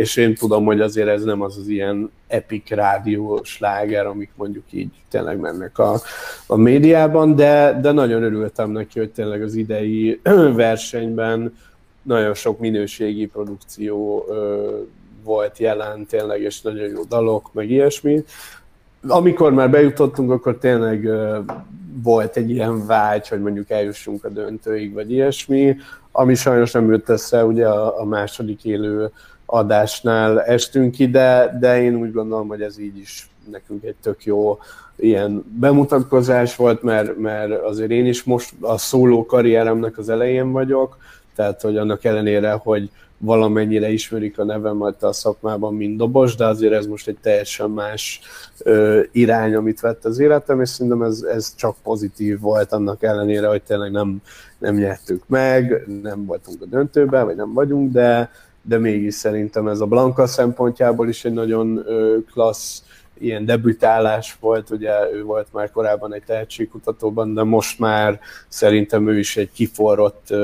és 0.00 0.16
én 0.16 0.34
tudom, 0.34 0.64
hogy 0.64 0.80
azért 0.80 1.08
ez 1.08 1.22
nem 1.24 1.40
az 1.40 1.56
az 1.56 1.68
ilyen 1.68 2.10
epic 2.26 2.70
rádió 2.70 3.40
sláger, 3.42 4.06
amik 4.06 4.30
mondjuk 4.34 4.64
így 4.70 4.90
tényleg 5.10 5.38
mennek 5.38 5.78
a, 5.78 6.00
a 6.46 6.56
médiában, 6.56 7.36
de, 7.36 7.78
de 7.82 7.92
nagyon 7.92 8.22
örültem 8.22 8.70
neki, 8.70 8.98
hogy 8.98 9.10
tényleg 9.10 9.42
az 9.42 9.54
idei 9.54 10.20
versenyben 10.54 11.56
nagyon 12.02 12.34
sok 12.34 12.58
minőségi 12.58 13.26
produkció 13.26 14.26
ö, 14.28 14.68
volt 15.24 15.58
jelen 15.58 16.06
tényleg, 16.06 16.40
és 16.40 16.60
nagyon 16.60 16.88
jó 16.88 17.02
dalok, 17.08 17.52
meg 17.52 17.70
ilyesmi. 17.70 18.24
Amikor 19.08 19.52
már 19.52 19.70
bejutottunk, 19.70 20.30
akkor 20.30 20.58
tényleg 20.58 21.04
ö, 21.04 21.38
volt 22.02 22.36
egy 22.36 22.50
ilyen 22.50 22.86
vágy, 22.86 23.28
hogy 23.28 23.40
mondjuk 23.40 23.70
eljussunk 23.70 24.24
a 24.24 24.28
döntőig, 24.28 24.92
vagy 24.92 25.12
ilyesmi, 25.12 25.76
ami 26.12 26.34
sajnos 26.34 26.72
nem 26.72 26.90
jött 26.90 27.08
össze, 27.08 27.44
ugye 27.44 27.66
a, 27.66 28.00
a 28.00 28.04
második 28.04 28.64
élő 28.64 29.10
adásnál 29.50 30.42
estünk 30.42 30.90
ki, 30.92 31.06
de, 31.06 31.56
de 31.60 31.82
én 31.82 31.94
úgy 31.96 32.12
gondolom, 32.12 32.48
hogy 32.48 32.62
ez 32.62 32.78
így 32.78 32.98
is 32.98 33.30
nekünk 33.50 33.84
egy 33.84 33.94
tök 34.02 34.24
jó 34.24 34.58
ilyen 34.96 35.44
bemutatkozás 35.58 36.56
volt, 36.56 36.82
mert, 36.82 37.18
mert 37.18 37.62
azért 37.62 37.90
én 37.90 38.06
is 38.06 38.22
most 38.22 38.54
a 38.60 38.78
szóló 38.78 39.26
karrieremnek 39.26 39.98
az 39.98 40.08
elején 40.08 40.52
vagyok, 40.52 40.96
tehát 41.34 41.60
hogy 41.60 41.76
annak 41.76 42.04
ellenére, 42.04 42.52
hogy 42.52 42.90
valamennyire 43.18 43.90
ismerik 43.90 44.38
a 44.38 44.44
nevemet 44.44 45.02
a 45.02 45.12
szakmában, 45.12 45.74
mint 45.74 45.96
dobos, 45.96 46.34
de 46.34 46.46
azért 46.46 46.72
ez 46.72 46.86
most 46.86 47.08
egy 47.08 47.18
teljesen 47.22 47.70
más 47.70 48.20
ö, 48.58 49.00
irány, 49.12 49.54
amit 49.54 49.80
vett 49.80 50.04
az 50.04 50.18
életem, 50.18 50.60
és 50.60 50.68
szerintem 50.68 51.02
ez, 51.02 51.22
ez 51.22 51.54
csak 51.54 51.76
pozitív 51.82 52.40
volt 52.40 52.72
annak 52.72 53.02
ellenére, 53.02 53.46
hogy 53.46 53.62
tényleg 53.62 53.90
nem, 53.90 54.22
nem 54.58 54.74
nyertük 54.74 55.22
meg, 55.26 55.86
nem 56.02 56.24
voltunk 56.24 56.62
a 56.62 56.66
döntőben, 56.66 57.24
vagy 57.24 57.36
nem 57.36 57.52
vagyunk, 57.52 57.92
de, 57.92 58.30
de 58.62 58.78
mégis 58.78 59.14
szerintem 59.14 59.68
ez 59.68 59.80
a 59.80 59.86
Blanka 59.86 60.26
szempontjából 60.26 61.08
is 61.08 61.24
egy 61.24 61.32
nagyon 61.32 61.84
klassz 62.32 62.82
ilyen 63.18 63.44
debütálás 63.44 64.36
volt, 64.40 64.70
ugye 64.70 64.92
ő 65.12 65.22
volt 65.22 65.52
már 65.52 65.70
korábban 65.70 66.14
egy 66.14 66.22
tehetségkutatóban, 66.26 67.34
de 67.34 67.42
most 67.42 67.78
már 67.78 68.20
szerintem 68.48 69.08
ő 69.08 69.18
is 69.18 69.36
egy 69.36 69.50
kiforrott 69.52 70.34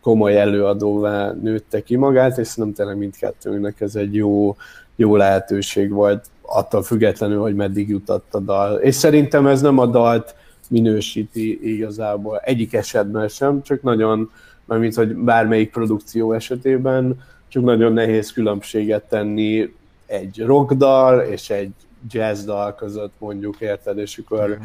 komoly 0.00 0.40
előadóvá 0.40 1.32
nőtte 1.42 1.82
ki 1.82 1.96
magát, 1.96 2.38
és 2.38 2.46
szerintem 2.46 2.74
tényleg 2.74 2.96
mindkettőnknek 2.96 3.80
ez 3.80 3.94
egy 3.94 4.14
jó, 4.14 4.56
jó 4.96 5.16
lehetőség 5.16 5.90
volt, 5.90 6.24
attól 6.42 6.82
függetlenül, 6.82 7.40
hogy 7.40 7.54
meddig 7.54 7.88
jutott 7.88 8.34
a 8.34 8.38
dal. 8.38 8.76
És 8.76 8.94
szerintem 8.94 9.46
ez 9.46 9.60
nem 9.60 9.78
a 9.78 9.86
dalt 9.86 10.34
minősíti 10.68 11.74
igazából 11.74 12.38
egyik 12.38 12.74
esetben 12.74 13.28
sem, 13.28 13.62
csak 13.62 13.82
nagyon, 13.82 14.30
mint 14.66 14.94
hogy 14.94 15.14
bármelyik 15.14 15.70
produkció 15.70 16.32
esetében, 16.32 17.18
csak 17.50 17.62
nagyon 17.62 17.92
nehéz 17.92 18.32
különbséget 18.32 19.02
tenni 19.02 19.74
egy 20.06 20.42
rockdal 20.44 21.20
és 21.20 21.50
egy 21.50 21.70
jazz 22.10 22.44
dal 22.44 22.74
között 22.74 23.12
mondjuk, 23.18 23.60
érted, 23.60 23.98
és 23.98 24.18
akkor 24.18 24.58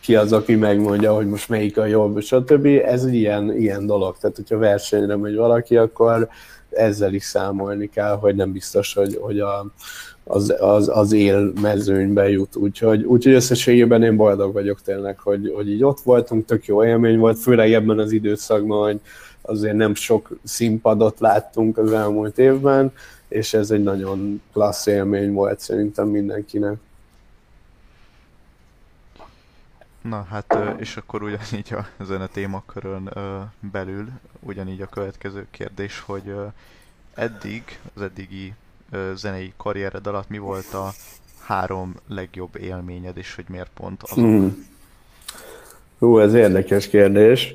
ki 0.00 0.16
az, 0.16 0.32
aki 0.32 0.54
megmondja, 0.54 1.14
hogy 1.14 1.26
most 1.26 1.48
melyik 1.48 1.78
a 1.78 1.86
jobb, 1.86 2.20
stb. 2.20 2.66
Ez 2.66 3.04
egy 3.04 3.14
ilyen, 3.14 3.56
ilyen 3.56 3.86
dolog, 3.86 4.16
tehát 4.18 4.36
hogyha 4.36 4.58
versenyre 4.58 5.16
megy 5.16 5.34
valaki, 5.34 5.76
akkor 5.76 6.28
ezzel 6.70 7.14
is 7.14 7.24
számolni 7.24 7.88
kell, 7.88 8.16
hogy 8.16 8.34
nem 8.34 8.52
biztos, 8.52 8.94
hogy, 8.94 9.18
hogy 9.20 9.40
a, 9.40 9.72
az, 10.24 10.54
az, 10.60 10.88
az 10.88 11.12
él 11.12 11.52
mezőnybe 11.60 12.30
jut. 12.30 12.56
Úgyhogy, 12.56 13.04
úgyhogy 13.04 13.32
összességében 13.32 14.02
én 14.02 14.16
boldog 14.16 14.52
vagyok 14.52 14.80
tényleg, 14.80 15.18
hogy, 15.18 15.52
hogy 15.54 15.70
így 15.70 15.84
ott 15.84 16.00
voltunk, 16.00 16.44
tök 16.44 16.66
jó 16.66 16.84
élmény 16.84 17.18
volt, 17.18 17.38
főleg 17.38 17.72
ebben 17.72 17.98
az 17.98 18.12
időszakban, 18.12 18.82
hogy 18.82 19.00
azért 19.42 19.76
nem 19.76 19.94
sok 19.94 20.30
színpadot 20.44 21.20
láttunk 21.20 21.78
az 21.78 21.92
elmúlt 21.92 22.38
évben, 22.38 22.92
és 23.28 23.54
ez 23.54 23.70
egy 23.70 23.82
nagyon 23.82 24.42
klassz 24.52 24.86
élmény 24.86 25.32
volt 25.32 25.60
szerintem 25.60 26.08
mindenkinek. 26.08 26.76
Na 30.02 30.26
hát, 30.30 30.58
és 30.78 30.96
akkor 30.96 31.22
ugyanígy 31.22 31.72
a 31.72 31.86
ezen 32.00 32.20
a 32.20 32.26
témakörön 32.26 33.10
belül, 33.72 34.08
ugyanígy 34.40 34.80
a 34.80 34.86
következő 34.86 35.46
kérdés, 35.50 36.00
hogy 36.00 36.34
eddig, 37.14 37.80
az 37.94 38.02
eddigi 38.02 38.54
zenei 39.14 39.52
karriered 39.56 40.06
alatt 40.06 40.28
mi 40.28 40.38
volt 40.38 40.74
a 40.74 40.90
három 41.40 41.96
legjobb 42.08 42.56
élményed, 42.56 43.16
és 43.16 43.34
hogy 43.34 43.44
miért 43.48 43.70
pont 43.74 44.02
azok? 44.02 44.16
Hmm. 44.16 44.66
Hú, 45.98 46.18
ez 46.18 46.34
érdekes 46.34 46.88
kérdés. 46.88 47.54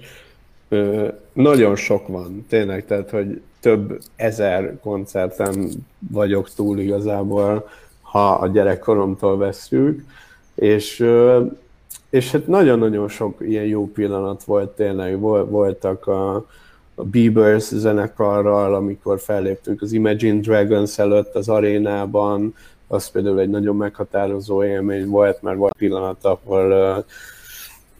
Nagyon 1.33 1.75
sok 1.75 2.07
van, 2.07 2.45
tényleg, 2.49 2.85
tehát, 2.85 3.09
hogy 3.09 3.41
több 3.59 4.01
ezer 4.15 4.79
koncerten 4.81 5.69
vagyok 6.11 6.49
túl 6.53 6.79
igazából, 6.79 7.69
ha 8.01 8.31
a 8.31 8.47
gyerekkoromtól 8.47 9.37
veszük, 9.37 10.03
és, 10.55 11.05
és 12.09 12.31
hát 12.31 12.47
nagyon-nagyon 12.47 13.07
sok 13.07 13.35
ilyen 13.39 13.65
jó 13.65 13.91
pillanat 13.91 14.43
volt 14.43 14.69
tényleg, 14.69 15.19
voltak 15.49 16.07
a, 16.07 16.35
a 16.95 17.03
Beavers 17.03 17.63
zenekarral, 17.63 18.75
amikor 18.75 19.19
felléptünk 19.19 19.81
az 19.81 19.91
Imagine 19.91 20.39
Dragons 20.39 20.99
előtt 20.99 21.35
az 21.35 21.49
arénában, 21.49 22.55
az 22.87 23.09
például 23.09 23.39
egy 23.39 23.49
nagyon 23.49 23.75
meghatározó 23.75 24.63
élmény 24.63 25.07
volt, 25.07 25.41
mert 25.41 25.57
volt 25.57 25.75
pillanat, 25.77 26.25
ahol 26.25 27.05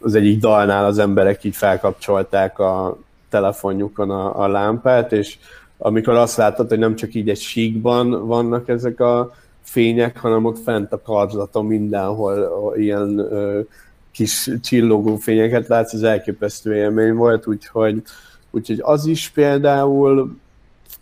az 0.00 0.14
egyik 0.14 0.40
dalnál 0.40 0.84
az 0.84 0.98
emberek 0.98 1.44
így 1.44 1.56
felkapcsolták 1.56 2.58
a 2.58 2.98
telefonjukon 3.28 4.10
a, 4.10 4.42
a 4.42 4.48
lámpát, 4.48 5.12
és 5.12 5.38
amikor 5.78 6.14
azt 6.14 6.36
látod, 6.36 6.68
hogy 6.68 6.78
nem 6.78 6.94
csak 6.94 7.14
így 7.14 7.28
egy 7.28 7.40
síkban 7.40 8.26
vannak 8.26 8.68
ezek 8.68 9.00
a 9.00 9.34
fények, 9.62 10.18
hanem 10.18 10.44
ott 10.44 10.62
fent 10.62 10.92
a 10.92 11.02
karzaton 11.02 11.66
mindenhol 11.66 12.72
ilyen 12.76 13.18
ö, 13.18 13.60
kis 14.12 14.50
csillogó 14.62 15.16
fényeket 15.16 15.68
látsz, 15.68 15.92
ez 15.92 16.02
elképesztő 16.02 16.74
élmény 16.74 17.14
volt, 17.14 17.46
úgyhogy, 17.46 18.02
úgyhogy 18.50 18.78
az 18.82 19.06
is 19.06 19.28
például, 19.28 20.36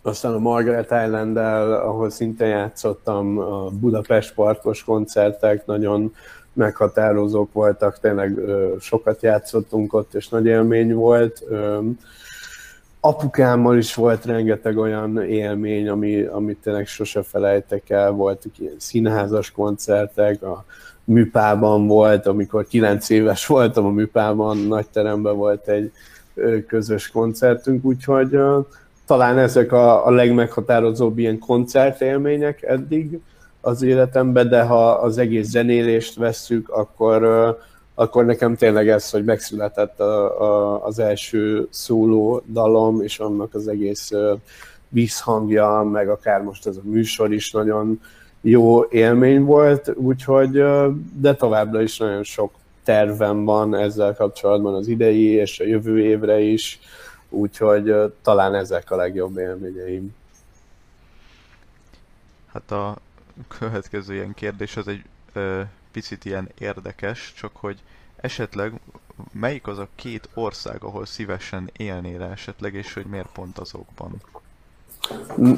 aztán 0.01 0.33
a 0.33 0.39
Margaret 0.39 0.91
island 1.05 1.37
ahol 1.37 2.09
szintén 2.09 2.47
játszottam, 2.47 3.37
a 3.37 3.69
Budapest 3.69 4.33
parkos 4.33 4.83
koncertek 4.83 5.65
nagyon 5.65 6.13
meghatározók 6.57 7.53
voltak, 7.53 7.99
tényleg 7.99 8.39
sokat 8.79 9.21
játszottunk 9.21 9.93
ott, 9.93 10.13
és 10.13 10.29
nagy 10.29 10.45
élmény 10.45 10.93
volt. 10.93 11.43
Apukámmal 12.99 13.77
is 13.77 13.95
volt 13.95 14.25
rengeteg 14.25 14.77
olyan 14.77 15.23
élmény, 15.23 15.89
ami, 15.89 16.21
amit 16.21 16.57
tényleg 16.57 16.87
sose 16.87 17.21
felejtek 17.21 17.89
el, 17.89 18.11
voltak 18.11 18.59
ilyen 18.59 18.75
színházas 18.77 19.51
koncertek, 19.51 20.43
a 20.43 20.65
műpában 21.03 21.87
volt, 21.87 22.25
amikor 22.25 22.67
kilenc 22.67 23.09
éves 23.09 23.45
voltam 23.45 23.85
a 23.85 23.89
műpában, 23.89 24.57
nagy 24.57 24.87
teremben 24.87 25.35
volt 25.35 25.67
egy 25.67 25.91
közös 26.67 27.09
koncertünk, 27.09 27.85
úgyhogy 27.85 28.39
talán 29.05 29.37
ezek 29.37 29.71
a, 29.71 30.07
a 30.07 30.11
legmeghatározóbb 30.11 31.17
ilyen 31.17 31.39
koncertélmények 31.39 32.61
eddig 32.61 33.19
az 33.67 33.81
életemben, 33.81 34.49
de 34.49 34.61
ha 34.61 34.91
az 34.91 35.17
egész 35.17 35.47
zenélést 35.47 36.15
vesszük, 36.15 36.69
akkor 36.69 37.25
akkor 37.99 38.25
nekem 38.25 38.55
tényleg 38.55 38.89
ez, 38.89 39.09
hogy 39.09 39.23
megszületett 39.23 39.99
a, 39.99 40.41
a, 40.41 40.83
az 40.85 40.99
első 40.99 41.67
szóló 41.69 42.41
dalom, 42.47 43.01
és 43.01 43.19
annak 43.19 43.53
az 43.53 43.67
egész 43.67 44.11
vízhangja, 44.89 45.89
meg 45.91 46.09
akár 46.09 46.41
most 46.41 46.67
ez 46.67 46.75
a 46.75 46.81
műsor 46.83 47.33
is 47.33 47.51
nagyon 47.51 48.01
jó 48.41 48.83
élmény 48.83 49.43
volt, 49.43 49.91
úgyhogy, 49.95 50.63
de 51.19 51.35
továbbra 51.35 51.81
is 51.81 51.97
nagyon 51.97 52.23
sok 52.23 52.51
tervem 52.83 53.45
van 53.45 53.75
ezzel 53.75 54.15
kapcsolatban 54.15 54.73
az 54.73 54.87
idei 54.87 55.25
és 55.25 55.59
a 55.59 55.65
jövő 55.65 55.99
évre 55.99 56.39
is. 56.39 56.79
úgyhogy 57.29 57.95
talán 58.21 58.55
ezek 58.55 58.91
a 58.91 58.95
legjobb 58.95 59.37
élményeim. 59.37 60.15
Hát 62.53 62.71
a 62.71 62.97
következő 63.47 64.13
ilyen 64.13 64.33
kérdés 64.33 64.77
az 64.77 64.87
egy 64.87 65.03
ö, 65.33 65.61
picit 65.91 66.25
ilyen 66.25 66.49
érdekes, 66.59 67.33
csak 67.35 67.51
hogy 67.53 67.77
esetleg 68.15 68.73
melyik 69.31 69.67
az 69.67 69.77
a 69.77 69.87
két 69.95 70.29
ország, 70.33 70.83
ahol 70.83 71.05
szívesen 71.05 71.69
élnél 71.77 72.21
esetleg, 72.21 72.73
és 72.73 72.93
hogy 72.93 73.05
miért 73.05 73.29
pont 73.33 73.57
azokban? 73.57 74.11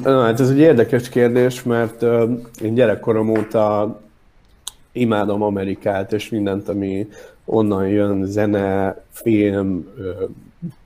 Na, 0.02 0.22
hát 0.22 0.40
ez 0.40 0.50
egy 0.50 0.58
érdekes 0.58 1.08
kérdés, 1.08 1.62
mert 1.62 2.02
uh, 2.02 2.30
én 2.62 2.74
gyerekkorom 2.74 3.28
óta 3.28 4.00
imádom 4.92 5.42
Amerikát, 5.42 6.12
és 6.12 6.28
mindent, 6.28 6.68
ami 6.68 7.08
onnan 7.44 7.88
jön, 7.88 8.24
zene, 8.26 9.02
film, 9.10 9.88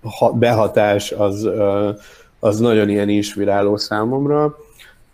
uh, 0.02 0.38
behatás, 0.38 1.12
az, 1.12 1.44
uh, 1.44 1.88
az 2.38 2.58
nagyon 2.58 2.88
ilyen 2.88 3.08
inspiráló 3.08 3.76
számomra 3.76 4.56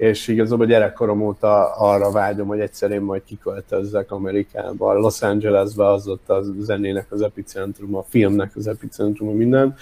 és 0.00 0.28
igazából 0.28 0.66
gyerekkorom 0.66 1.22
óta 1.22 1.74
arra 1.74 2.10
vágyom, 2.10 2.46
hogy 2.46 2.60
egyszer 2.60 2.90
én 2.90 3.00
majd 3.00 3.22
kiköltözzek 3.24 4.10
Amerikába, 4.12 4.92
Los 4.92 5.22
Angelesbe, 5.22 5.86
az 5.86 6.08
ott 6.08 6.28
a 6.28 6.42
zenének 6.58 7.06
az 7.12 7.22
epicentrum, 7.22 7.94
a 7.94 8.04
filmnek 8.08 8.56
az 8.56 8.66
epicentrum, 8.66 9.36
minden, 9.36 9.74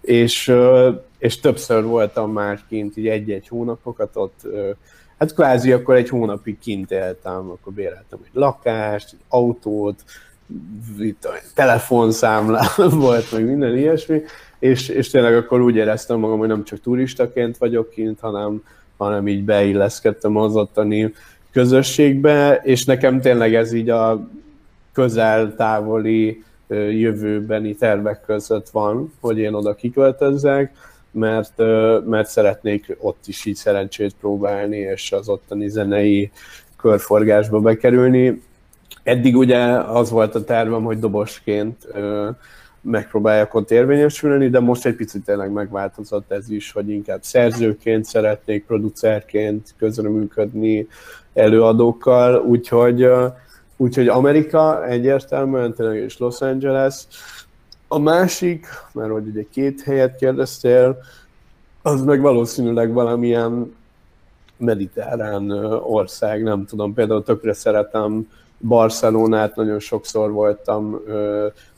és, 0.00 0.54
és 1.18 1.40
többször 1.40 1.84
voltam 1.84 2.32
már 2.32 2.60
kint, 2.68 2.96
így 2.96 3.08
egy-egy 3.08 3.48
hónapokat 3.48 4.16
ott, 4.16 4.46
hát 5.18 5.34
kvázi 5.34 5.72
akkor 5.72 5.94
egy 5.94 6.08
hónapig 6.08 6.58
kint 6.58 6.90
éltem, 6.90 7.50
akkor 7.50 7.72
béreltem 7.72 8.18
egy 8.24 8.30
lakást, 8.32 9.12
egy 9.12 9.24
autót, 9.28 10.04
itt 10.98 11.24
a 11.24 11.32
telefonszámlám 11.54 12.90
volt, 13.06 13.32
meg 13.32 13.44
minden 13.46 13.76
ilyesmi, 13.76 14.22
és, 14.58 14.88
és 14.88 15.10
tényleg 15.10 15.36
akkor 15.36 15.60
úgy 15.60 15.76
éreztem 15.76 16.18
magam, 16.18 16.38
hogy 16.38 16.48
nem 16.48 16.64
csak 16.64 16.80
turistaként 16.80 17.58
vagyok 17.58 17.90
kint, 17.90 18.20
hanem, 18.20 18.62
hanem 19.04 19.28
így 19.28 19.44
beilleszkedtem 19.44 20.36
az 20.36 20.56
ottani 20.56 21.12
közösségbe, 21.52 22.60
és 22.62 22.84
nekem 22.84 23.20
tényleg 23.20 23.54
ez 23.54 23.72
így 23.72 23.90
a 23.90 24.28
közel-távoli 24.92 26.44
jövőbeni 26.90 27.74
tervek 27.74 28.22
között 28.26 28.68
van, 28.68 29.12
hogy 29.20 29.38
én 29.38 29.54
oda 29.54 29.74
kiköltözzek, 29.74 30.72
mert, 31.10 31.56
mert 32.06 32.28
szeretnék 32.28 32.96
ott 32.98 33.26
is 33.26 33.44
így 33.44 33.54
szerencsét 33.56 34.14
próbálni, 34.20 34.76
és 34.76 35.12
az 35.12 35.28
ottani 35.28 35.68
zenei 35.68 36.30
körforgásba 36.76 37.60
bekerülni. 37.60 38.42
Eddig 39.02 39.36
ugye 39.36 39.58
az 39.72 40.10
volt 40.10 40.34
a 40.34 40.44
tervem, 40.44 40.82
hogy 40.82 40.98
dobosként 40.98 41.86
megpróbáljak 42.80 43.54
ott 43.54 43.70
érvényesülni, 43.70 44.48
de 44.48 44.60
most 44.60 44.86
egy 44.86 44.94
picit 44.94 45.24
tényleg 45.24 45.50
megváltozott 45.50 46.30
ez 46.30 46.50
is, 46.50 46.72
hogy 46.72 46.90
inkább 46.90 47.22
szerzőként 47.22 48.04
szeretnék, 48.04 48.64
producerként 48.66 49.74
közreműködni 49.78 50.88
előadókkal, 51.34 52.36
úgyhogy, 52.36 53.08
úgyhogy 53.76 54.08
Amerika 54.08 54.86
egyértelműen 54.86 55.74
tényleg 55.74 55.96
és 55.96 56.18
Los 56.18 56.40
Angeles. 56.40 57.06
A 57.88 57.98
másik, 57.98 58.66
mert 58.92 59.10
hogy 59.10 59.26
ugye 59.26 59.44
két 59.50 59.82
helyet 59.82 60.16
kérdeztél, 60.16 60.98
az 61.82 62.02
meg 62.02 62.20
valószínűleg 62.20 62.92
valamilyen 62.92 63.74
mediterrán 64.56 65.50
ország, 65.82 66.42
nem 66.42 66.64
tudom, 66.64 66.94
például 66.94 67.22
tökre 67.22 67.52
szeretem 67.52 68.28
Barcelonát, 68.58 69.56
nagyon 69.56 69.78
sokszor 69.78 70.30
voltam 70.30 71.00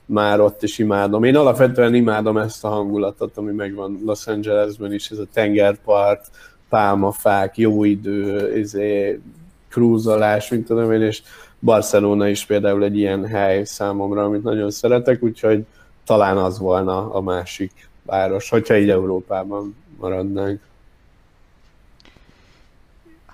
már 0.06 0.40
ott 0.40 0.62
is 0.62 0.78
imádom. 0.78 1.24
Én 1.24 1.36
alapvetően 1.36 1.94
imádom 1.94 2.36
ezt 2.36 2.64
a 2.64 2.68
hangulatot, 2.68 3.36
ami 3.36 3.52
megvan 3.52 4.00
Los 4.04 4.26
Angelesben 4.26 4.92
is, 4.92 5.10
ez 5.10 5.18
a 5.18 5.26
tengerpart, 5.32 6.30
pálmafák, 6.68 7.56
jó 7.56 7.84
idő, 7.84 8.56
izé, 8.58 9.20
krúzolás, 9.68 10.48
mint 10.48 10.66
tudom 10.66 10.92
én, 10.92 11.02
és 11.02 11.22
Barcelona 11.60 12.28
is 12.28 12.46
például 12.46 12.84
egy 12.84 12.96
ilyen 12.96 13.26
hely 13.26 13.64
számomra, 13.64 14.24
amit 14.24 14.42
nagyon 14.42 14.70
szeretek, 14.70 15.22
úgyhogy 15.22 15.64
talán 16.04 16.36
az 16.36 16.58
volna 16.58 17.12
a 17.12 17.20
másik 17.20 17.88
város, 18.02 18.48
hogyha 18.48 18.76
így 18.76 18.90
Európában 18.90 19.76
maradnánk. 20.00 20.60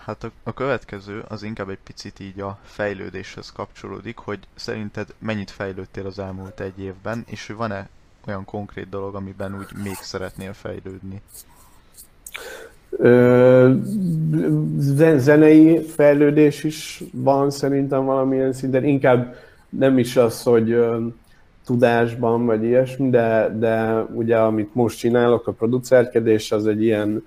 Hát 0.08 0.24
a, 0.24 0.30
a 0.42 0.52
következő 0.52 1.24
az 1.28 1.42
inkább 1.42 1.68
egy 1.68 1.78
picit 1.84 2.20
így 2.20 2.40
a 2.40 2.58
fejlődéshez 2.62 3.52
kapcsolódik, 3.52 4.16
hogy 4.16 4.38
szerinted 4.54 5.14
mennyit 5.18 5.50
fejlődtél 5.50 6.06
az 6.06 6.18
elmúlt 6.18 6.60
egy 6.60 6.80
évben, 6.80 7.24
és 7.26 7.46
hogy 7.46 7.56
van-e 7.56 7.88
olyan 8.26 8.44
konkrét 8.44 8.88
dolog, 8.88 9.14
amiben 9.14 9.54
úgy 9.58 9.82
még 9.82 9.94
szeretnél 9.94 10.52
fejlődni? 10.52 11.20
Ö, 12.90 13.72
zenei 15.16 15.78
fejlődés 15.78 16.64
is 16.64 17.02
van 17.12 17.50
szerintem 17.50 18.04
valamilyen 18.04 18.52
szinten, 18.52 18.84
inkább 18.84 19.36
nem 19.68 19.98
is 19.98 20.16
az, 20.16 20.42
hogy 20.42 20.70
ö, 20.70 21.06
tudásban 21.64 22.46
vagy 22.46 22.64
ilyesmi, 22.64 23.10
de, 23.10 23.56
de 23.58 24.00
ugye 24.00 24.38
amit 24.38 24.74
most 24.74 24.98
csinálok, 24.98 25.46
a 25.46 25.52
producerkedés 25.52 26.52
az 26.52 26.66
egy 26.66 26.82
ilyen 26.82 27.24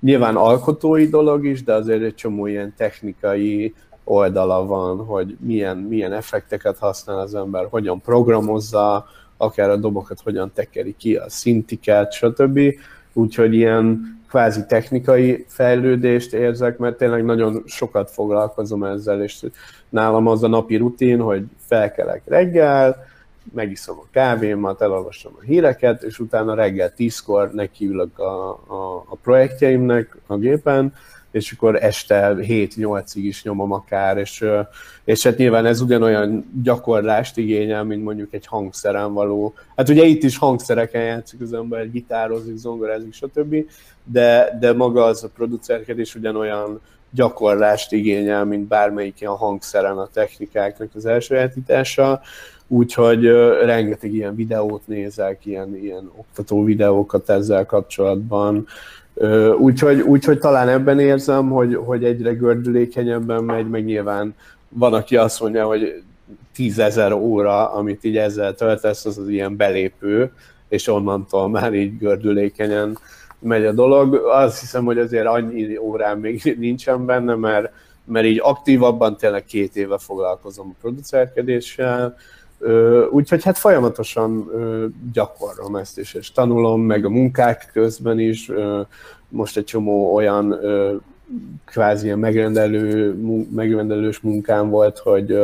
nyilván 0.00 0.36
alkotói 0.36 1.06
dolog 1.06 1.44
is, 1.44 1.62
de 1.62 1.72
azért 1.72 2.02
egy 2.02 2.14
csomó 2.14 2.46
ilyen 2.46 2.74
technikai 2.76 3.74
oldala 4.04 4.66
van, 4.66 5.04
hogy 5.04 5.36
milyen, 5.40 5.76
milyen 5.76 6.12
effekteket 6.12 6.78
használ 6.78 7.18
az 7.18 7.34
ember, 7.34 7.66
hogyan 7.70 8.00
programozza, 8.00 9.06
akár 9.36 9.70
a 9.70 9.76
dobokat 9.76 10.20
hogyan 10.20 10.50
tekeri 10.54 10.94
ki, 10.98 11.16
a 11.16 11.24
szintiket, 11.28 12.12
stb. 12.12 12.60
Úgyhogy 13.12 13.54
ilyen 13.54 14.18
kvázi 14.28 14.66
technikai 14.66 15.44
fejlődést 15.48 16.32
érzek, 16.32 16.78
mert 16.78 16.96
tényleg 16.96 17.24
nagyon 17.24 17.62
sokat 17.66 18.10
foglalkozom 18.10 18.84
ezzel, 18.84 19.22
és 19.22 19.44
nálam 19.88 20.26
az 20.26 20.42
a 20.42 20.48
napi 20.48 20.76
rutin, 20.76 21.20
hogy 21.20 21.44
felkelek 21.66 22.22
reggel, 22.26 23.04
megiszom 23.54 23.98
a 23.98 24.08
kávémat, 24.10 24.82
elolvasom 24.82 25.32
a 25.38 25.42
híreket, 25.42 26.02
és 26.02 26.18
utána 26.18 26.54
reggel 26.54 26.94
tízkor 26.94 27.50
nekiülök 27.52 28.18
a, 28.18 28.50
a, 28.50 29.04
a 29.08 29.16
projektjeimnek 29.22 30.16
a 30.26 30.36
gépen, 30.36 30.92
és 31.30 31.52
akkor 31.52 31.82
este 31.82 32.34
7-8-ig 32.38 33.12
is 33.14 33.42
nyomom 33.42 33.72
akár, 33.72 34.16
és, 34.16 34.44
és 35.04 35.22
hát 35.22 35.36
nyilván 35.36 35.66
ez 35.66 35.80
ugyanolyan 35.80 36.50
gyakorlást 36.62 37.36
igényel, 37.36 37.84
mint 37.84 38.04
mondjuk 38.04 38.32
egy 38.32 38.46
hangszeren 38.46 39.12
való. 39.12 39.54
Hát 39.76 39.88
ugye 39.88 40.04
itt 40.04 40.22
is 40.22 40.38
hangszereken 40.38 41.02
játszik 41.02 41.40
az 41.40 41.52
ember, 41.52 41.90
gitározik, 41.90 42.56
zongorázik, 42.56 43.12
stb., 43.12 43.56
de, 44.04 44.56
de 44.60 44.72
maga 44.72 45.04
az 45.04 45.24
a 45.24 45.28
producerkedés 45.34 46.14
ugyanolyan 46.14 46.80
gyakorlást 47.10 47.92
igényel, 47.92 48.44
mint 48.44 48.68
bármelyik 48.68 49.20
ilyen 49.20 49.36
hangszeren 49.36 49.98
a 49.98 50.08
technikáknak 50.12 50.90
az 50.94 51.06
elsajátítása, 51.06 52.20
úgyhogy 52.72 53.26
rengeteg 53.64 54.14
ilyen 54.14 54.34
videót 54.34 54.86
nézek, 54.86 55.46
ilyen, 55.46 55.76
ilyen 55.76 56.10
oktató 56.16 56.64
videókat 56.64 57.30
ezzel 57.30 57.66
kapcsolatban, 57.66 58.66
úgyhogy, 59.58 60.00
úgyhogy 60.00 60.38
talán 60.38 60.68
ebben 60.68 60.98
érzem, 60.98 61.48
hogy, 61.48 61.74
hogy 61.74 62.04
egyre 62.04 62.32
gördülékenyebben 62.32 63.44
megy, 63.44 63.68
meg 63.68 63.84
nyilván 63.84 64.34
van, 64.68 64.94
aki 64.94 65.16
azt 65.16 65.40
mondja, 65.40 65.66
hogy 65.66 66.02
tízezer 66.54 67.12
óra, 67.12 67.72
amit 67.72 68.04
így 68.04 68.16
ezzel 68.16 68.54
töltesz, 68.54 69.04
az 69.04 69.18
az 69.18 69.28
ilyen 69.28 69.56
belépő, 69.56 70.32
és 70.68 70.88
onnantól 70.88 71.48
már 71.48 71.74
így 71.74 71.98
gördülékenyen 71.98 72.98
megy 73.38 73.64
a 73.64 73.72
dolog. 73.72 74.14
Azt 74.14 74.60
hiszem, 74.60 74.84
hogy 74.84 74.98
azért 74.98 75.26
annyi 75.26 75.76
órán 75.76 76.18
még 76.18 76.56
nincsen 76.58 77.06
benne, 77.06 77.34
mert, 77.34 77.72
mert 78.04 78.26
így 78.26 78.40
aktívabban 78.42 79.16
tényleg 79.16 79.44
két 79.44 79.76
éve 79.76 79.98
foglalkozom 79.98 80.68
a 80.68 80.78
producerkedéssel, 80.80 82.16
Úgyhogy 83.10 83.44
hát 83.44 83.58
folyamatosan 83.58 84.50
gyakorlom 85.12 85.76
ezt 85.76 85.98
is, 85.98 86.14
és 86.14 86.32
tanulom, 86.32 86.80
meg 86.80 87.04
a 87.04 87.10
munkák 87.10 87.70
közben 87.72 88.18
is. 88.18 88.50
Most 89.28 89.56
egy 89.56 89.64
csomó 89.64 90.14
olyan 90.14 90.58
kvázi 91.64 92.04
ilyen 92.04 92.18
megrendelő, 92.18 93.14
megrendelős 93.54 94.20
munkám 94.20 94.68
volt, 94.68 94.98
hogy 94.98 95.40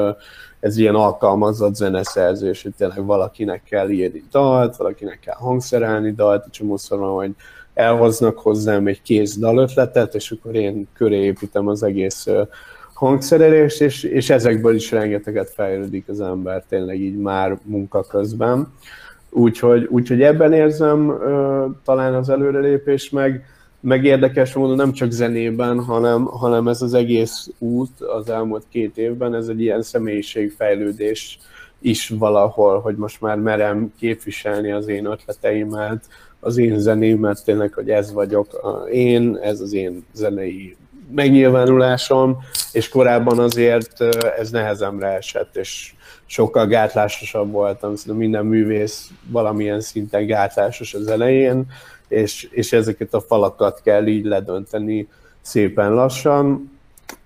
ez 0.61 0.77
ilyen 0.77 0.95
alkalmazott 0.95 1.75
zeneszerzés, 1.75 2.63
hogy 2.63 2.75
tényleg 2.75 3.05
valakinek 3.05 3.63
kell 3.63 3.89
írni 3.89 4.25
dalt, 4.31 4.77
valakinek 4.77 5.19
kell 5.21 5.35
hangszerelni 5.35 6.13
dalt, 6.13 6.45
egy 6.45 6.51
csomószor 6.51 6.99
van, 6.99 7.15
hogy 7.15 7.31
elhoznak 7.75 8.39
hozzám 8.39 8.87
egy 8.87 9.03
kész 9.03 9.37
dalötletet, 9.37 10.15
és 10.15 10.31
akkor 10.31 10.55
én 10.55 10.89
köré 10.93 11.25
építem 11.25 11.69
az 11.69 11.83
egész 11.83 12.27
hangszerelést, 12.97 13.81
és, 13.81 14.03
és 14.03 14.31
ezekből 14.31 14.75
is 14.75 14.91
rengeteget 14.91 15.51
fejlődik 15.51 16.09
az 16.09 16.21
ember 16.21 16.65
tényleg 16.69 17.01
így 17.01 17.17
már 17.17 17.59
munka 17.65 18.03
közben. 18.03 18.73
Úgyhogy, 19.31 19.87
úgyhogy 19.91 20.23
ebben 20.23 20.53
érzem 20.53 21.11
ö, 21.11 21.67
talán 21.85 22.15
az 22.15 22.29
előrelépés, 22.29 23.11
meg, 23.11 23.45
meg 23.81 24.05
érdekes 24.05 24.55
módon 24.55 24.77
nem 24.77 24.93
csak 24.93 25.11
zenében, 25.11 25.85
hanem, 25.85 26.25
hanem 26.25 26.69
ez 26.69 26.83
az 26.83 26.95
egész 26.95 27.51
út 27.59 28.01
az 28.01 28.29
elmúlt 28.29 28.65
két 28.69 28.99
évben, 28.99 29.35
ez 29.35 29.49
egy 29.49 29.61
ilyen 29.61 29.83
személyiségfejlődés 29.83 31.39
is 31.81 32.09
valahol, 32.09 32.81
hogy 32.81 32.97
most 32.97 33.21
már 33.21 33.39
merem 33.39 33.93
képviselni 33.99 34.73
az 34.73 34.89
én 34.89 35.05
ötleteimet, 35.05 36.05
az 36.41 36.57
én 36.57 36.79
zeném, 36.79 37.19
mert 37.19 37.45
tényleg, 37.45 37.73
hogy 37.73 37.91
ez 37.91 38.13
vagyok 38.13 38.49
én, 38.93 39.39
ez 39.43 39.61
az 39.61 39.73
én 39.73 40.05
zenei 40.13 40.77
megnyilvánulásom, 41.11 42.39
és 42.73 42.89
korábban 42.89 43.39
azért 43.39 44.01
ez 44.39 44.51
nehezemre 44.51 45.07
esett, 45.09 45.57
és 45.57 45.95
sokkal 46.27 46.67
gátlásosabb 46.67 47.51
voltam, 47.51 47.97
szerintem 47.97 48.17
minden 48.17 48.47
művész 48.47 49.11
valamilyen 49.27 49.81
szinten 49.81 50.27
gátlásos 50.27 50.95
az 50.95 51.07
elején, 51.07 51.67
és, 52.09 52.49
és 52.51 52.73
ezeket 52.73 53.15
a 53.15 53.21
falakat 53.21 53.81
kell 53.83 54.07
így 54.07 54.25
ledönteni 54.25 55.09
szépen 55.41 55.95
lassan, 55.95 56.71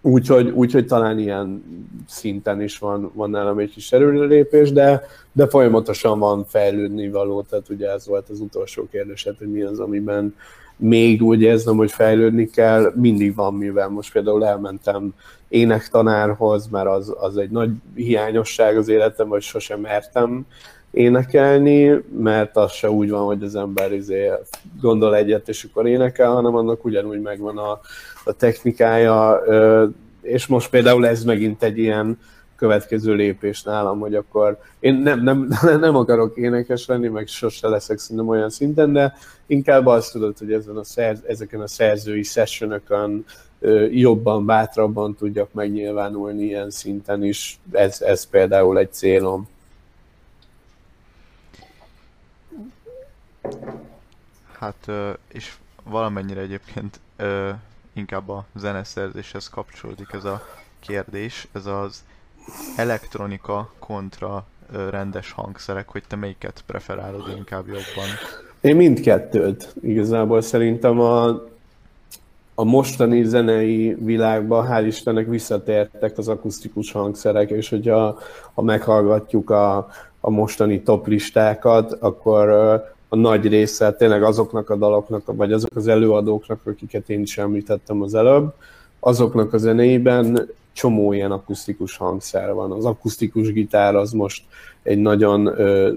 úgyhogy, 0.01 0.49
úgyhogy 0.49 0.87
talán 0.87 1.19
ilyen 1.19 1.64
szinten 2.09 2.62
is 2.62 2.79
van, 2.79 3.11
van 3.14 3.31
nálam 3.31 3.59
egy 3.59 3.71
kis 3.71 3.93
erőrelépés, 3.93 4.73
de, 4.73 5.03
de 5.33 5.49
folyamatosan 5.49 6.19
van 6.19 6.45
fejlődni 6.45 7.11
való, 7.11 7.43
tehát 7.43 7.69
ugye 7.69 7.90
ez 7.90 8.07
volt 8.07 8.29
az 8.29 8.40
utolsó 8.40 8.88
kérdésed, 8.90 9.38
hogy 9.38 9.51
mi 9.51 9.62
az, 9.62 9.79
amiben 9.79 10.35
még 10.81 11.23
úgy 11.23 11.43
érzem, 11.43 11.77
hogy 11.77 11.90
fejlődni 11.90 12.51
kell, 12.51 12.93
mindig 12.95 13.35
van 13.35 13.55
mivel. 13.55 13.88
Most 13.88 14.12
például 14.12 14.47
elmentem 14.47 15.14
énektanárhoz, 15.49 16.69
mert 16.69 16.87
az, 16.87 17.14
az 17.21 17.37
egy 17.37 17.51
nagy 17.51 17.71
hiányosság 17.95 18.77
az 18.77 18.88
életem, 18.88 19.29
hogy 19.29 19.43
sosem 19.43 19.81
mertem 19.81 20.47
énekelni, 20.90 22.03
mert 22.19 22.57
az 22.57 22.73
se 22.73 22.90
úgy 22.90 23.11
van, 23.11 23.25
hogy 23.25 23.43
az 23.43 23.55
ember 23.55 23.93
izé 23.93 24.31
gondol 24.81 25.16
egyet, 25.16 25.49
és 25.49 25.64
akkor 25.64 25.87
énekel, 25.87 26.31
hanem 26.31 26.55
annak 26.55 26.85
ugyanúgy 26.85 27.21
megvan 27.21 27.59
a, 27.59 27.81
a 28.25 28.33
technikája, 28.33 29.43
és 30.23 30.47
most 30.47 30.71
például 30.71 31.07
ez 31.07 31.25
megint 31.25 31.62
egy 31.62 31.79
ilyen 31.79 32.19
következő 32.61 33.14
lépés 33.14 33.62
nálam, 33.62 33.99
hogy 33.99 34.14
akkor 34.14 34.59
én 34.81 34.94
nem, 34.94 35.23
nem, 35.23 35.49
nem 35.87 35.96
akarok 35.96 36.37
énekes 36.37 36.87
lenni, 36.87 37.09
meg 37.09 37.27
sose 37.27 37.68
leszek 37.68 37.99
szerintem 37.99 38.29
olyan 38.29 38.51
szinten, 38.51 38.92
de 38.92 39.14
inkább 39.46 39.87
azt 39.87 40.12
tudod, 40.12 40.38
hogy 40.38 40.53
ezen 40.53 40.77
a 40.77 40.85
szerz, 40.85 41.20
ezeken 41.27 41.61
a 41.61 41.66
szerzői 41.66 42.23
sessionökön 42.23 43.25
jobban, 43.90 44.46
bátrabban 44.46 45.14
tudjak 45.14 45.53
megnyilvánulni 45.53 46.44
ilyen 46.44 46.70
szinten 46.70 47.25
is. 47.25 47.59
Ez, 47.73 48.01
ez 48.01 48.27
például 48.27 48.79
egy 48.79 48.92
célom. 48.92 49.49
Hát, 54.59 54.90
és 55.33 55.57
valamennyire 55.85 56.40
egyébként 56.40 57.01
inkább 57.92 58.29
a 58.29 58.44
zeneszerzéshez 58.55 59.49
kapcsolódik 59.49 60.12
ez 60.12 60.25
a 60.25 60.42
kérdés, 60.81 61.49
ez 61.53 61.66
az 61.66 62.05
elektronika 62.76 63.72
kontra 63.79 64.44
rendes 64.90 65.33
hangszerek, 65.33 65.88
hogy 65.88 66.03
te 66.09 66.16
melyiket 66.16 66.62
preferálod 66.66 67.35
inkább 67.37 67.66
jobban? 67.66 68.09
Én 68.61 68.76
mindkettőt. 68.76 69.74
Igazából 69.83 70.40
szerintem 70.40 71.00
a, 71.00 71.26
a 72.55 72.64
mostani 72.64 73.24
zenei 73.24 73.96
világban 74.00 74.66
hál' 74.70 74.87
Istennek 74.87 75.26
visszatértek 75.26 76.18
az 76.18 76.29
akusztikus 76.29 76.92
hangszerek, 76.92 77.50
és 77.50 77.68
hogyha 77.68 78.18
ha 78.55 78.62
meghallgatjuk 78.62 79.50
a, 79.50 79.88
a 80.20 80.31
mostani 80.31 80.83
top 80.83 81.07
listákat, 81.07 81.92
akkor 81.92 82.48
a 83.09 83.16
nagy 83.16 83.46
része 83.46 83.92
tényleg 83.92 84.22
azoknak 84.22 84.70
a 84.70 84.76
daloknak, 84.76 85.22
vagy 85.24 85.53
azok 85.53 85.76
az 85.76 85.88
előadóknak, 85.88 86.61
akiket 86.64 87.11
én 87.11 87.20
is 87.20 87.38
említettem 87.38 88.03
az 88.03 88.14
előbb, 88.14 88.55
azoknak 89.00 89.53
a 89.53 89.59
zenéiben 89.59 90.48
csomó 90.72 91.12
ilyen 91.12 91.33
akusztikus 91.33 91.96
hangszer 91.96 92.54
van. 92.54 92.72
Az 92.72 92.85
akusztikus 92.85 93.52
gitár 93.52 93.94
az 93.94 94.12
most 94.12 94.42
egy 94.83 94.98
nagyon 94.98 95.46
ö, 95.46 95.92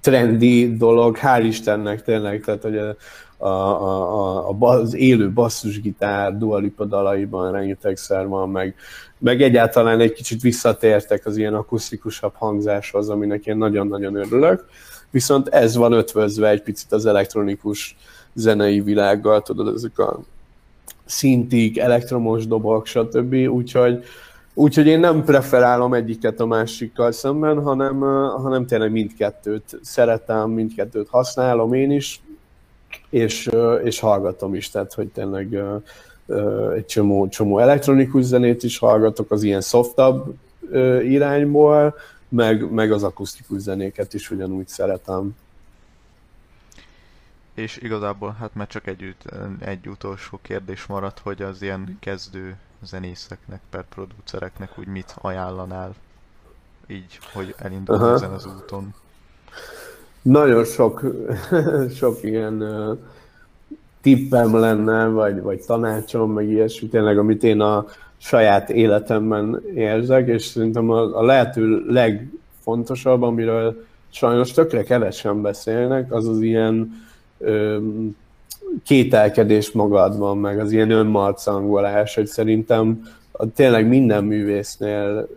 trendi 0.00 0.76
dolog, 0.76 1.18
hál' 1.22 1.42
Istennek 1.44 2.02
tényleg, 2.02 2.40
tehát 2.40 2.62
hogy 2.62 2.76
a, 2.76 2.96
a, 3.36 3.48
a, 3.48 4.48
a, 4.48 4.56
az 4.58 4.94
élő 4.94 5.32
basszusgitár 5.32 6.38
dualipa 6.38 6.84
dalaiban 6.84 7.52
rengetegszer 7.52 8.28
van, 8.28 8.50
meg, 8.50 8.74
meg 9.18 9.42
egyáltalán 9.42 10.00
egy 10.00 10.12
kicsit 10.12 10.40
visszatértek 10.40 11.26
az 11.26 11.36
ilyen 11.36 11.54
akusztikusabb 11.54 12.32
hangzáshoz, 12.34 13.08
aminek 13.08 13.46
én 13.46 13.56
nagyon-nagyon 13.56 14.14
örülök. 14.14 14.64
Viszont 15.10 15.48
ez 15.48 15.76
van 15.76 15.92
ötvözve 15.92 16.48
egy 16.48 16.62
picit 16.62 16.92
az 16.92 17.06
elektronikus 17.06 17.96
zenei 18.34 18.80
világgal, 18.80 19.42
tudod, 19.42 19.74
ezek 19.74 19.98
a 19.98 20.20
szintik, 21.04 21.78
elektromos 21.78 22.46
dobok, 22.46 22.86
stb. 22.86 23.34
Úgyhogy, 23.34 24.04
úgyhogy 24.54 24.86
én 24.86 25.00
nem 25.00 25.24
preferálom 25.24 25.94
egyiket 25.94 26.40
a 26.40 26.46
másikkal 26.46 27.12
szemben, 27.12 27.62
hanem, 27.62 28.00
hanem 28.42 28.66
tényleg 28.66 28.90
mindkettőt 28.90 29.78
szeretem, 29.82 30.50
mindkettőt 30.50 31.08
használom 31.08 31.72
én 31.72 31.90
is, 31.90 32.20
és, 33.10 33.50
és 33.84 34.00
hallgatom 34.00 34.54
is, 34.54 34.70
tehát 34.70 34.94
hogy 34.94 35.08
tényleg 35.08 35.58
egy 36.74 36.86
csomó, 36.86 37.28
csomó 37.28 37.58
elektronikus 37.58 38.24
zenét 38.24 38.62
is 38.62 38.78
hallgatok 38.78 39.30
az 39.30 39.42
ilyen 39.42 39.60
softabb 39.60 40.34
irányból, 41.02 41.94
meg, 42.28 42.70
meg 42.70 42.92
az 42.92 43.02
akusztikus 43.02 43.60
zenéket 43.60 44.14
is 44.14 44.30
ugyanúgy 44.30 44.68
szeretem. 44.68 45.36
És 47.54 47.76
igazából 47.76 48.36
hát 48.38 48.54
már 48.54 48.66
csak 48.66 48.86
egy, 48.86 49.14
egy 49.58 49.88
utolsó 49.88 50.38
kérdés 50.42 50.86
maradt, 50.86 51.18
hogy 51.18 51.42
az 51.42 51.62
ilyen 51.62 51.96
kezdő 52.00 52.56
zenészeknek, 52.82 53.60
per 53.70 53.84
producereknek 53.88 54.78
úgy 54.78 54.86
mit 54.86 55.14
ajánlanál? 55.20 55.94
Így, 56.86 57.18
hogy 57.32 57.54
elindul 57.58 58.12
ezen 58.12 58.30
az 58.30 58.46
úton? 58.46 58.94
Nagyon 60.22 60.64
sok, 60.64 61.02
sok 61.98 62.22
ilyen 62.22 62.62
uh, 62.62 62.98
tippem 64.00 64.56
lenne, 64.56 65.06
vagy, 65.06 65.40
vagy 65.40 65.60
tanácsom, 65.66 66.32
meg 66.32 66.48
ilyesmi, 66.48 66.88
tényleg, 66.88 67.18
amit 67.18 67.42
én 67.42 67.60
a 67.60 67.86
saját 68.16 68.70
életemben 68.70 69.62
érzek, 69.74 70.28
és 70.28 70.44
szerintem 70.44 70.90
a, 70.90 71.18
a 71.18 71.22
lehető 71.22 71.84
legfontosabb, 71.86 73.22
amiről 73.22 73.84
sajnos 74.10 74.52
tökre 74.52 74.82
kevesen 74.82 75.42
beszélnek, 75.42 76.12
az 76.12 76.28
az 76.28 76.40
ilyen 76.40 77.02
kételkedés 78.84 79.72
magadban, 79.72 80.38
meg 80.38 80.58
az 80.58 80.72
ilyen 80.72 80.90
önmarcangolás, 80.90 82.14
hogy 82.14 82.26
szerintem 82.26 83.02
tényleg 83.54 83.88
minden 83.88 84.24
művésznél 84.24 85.28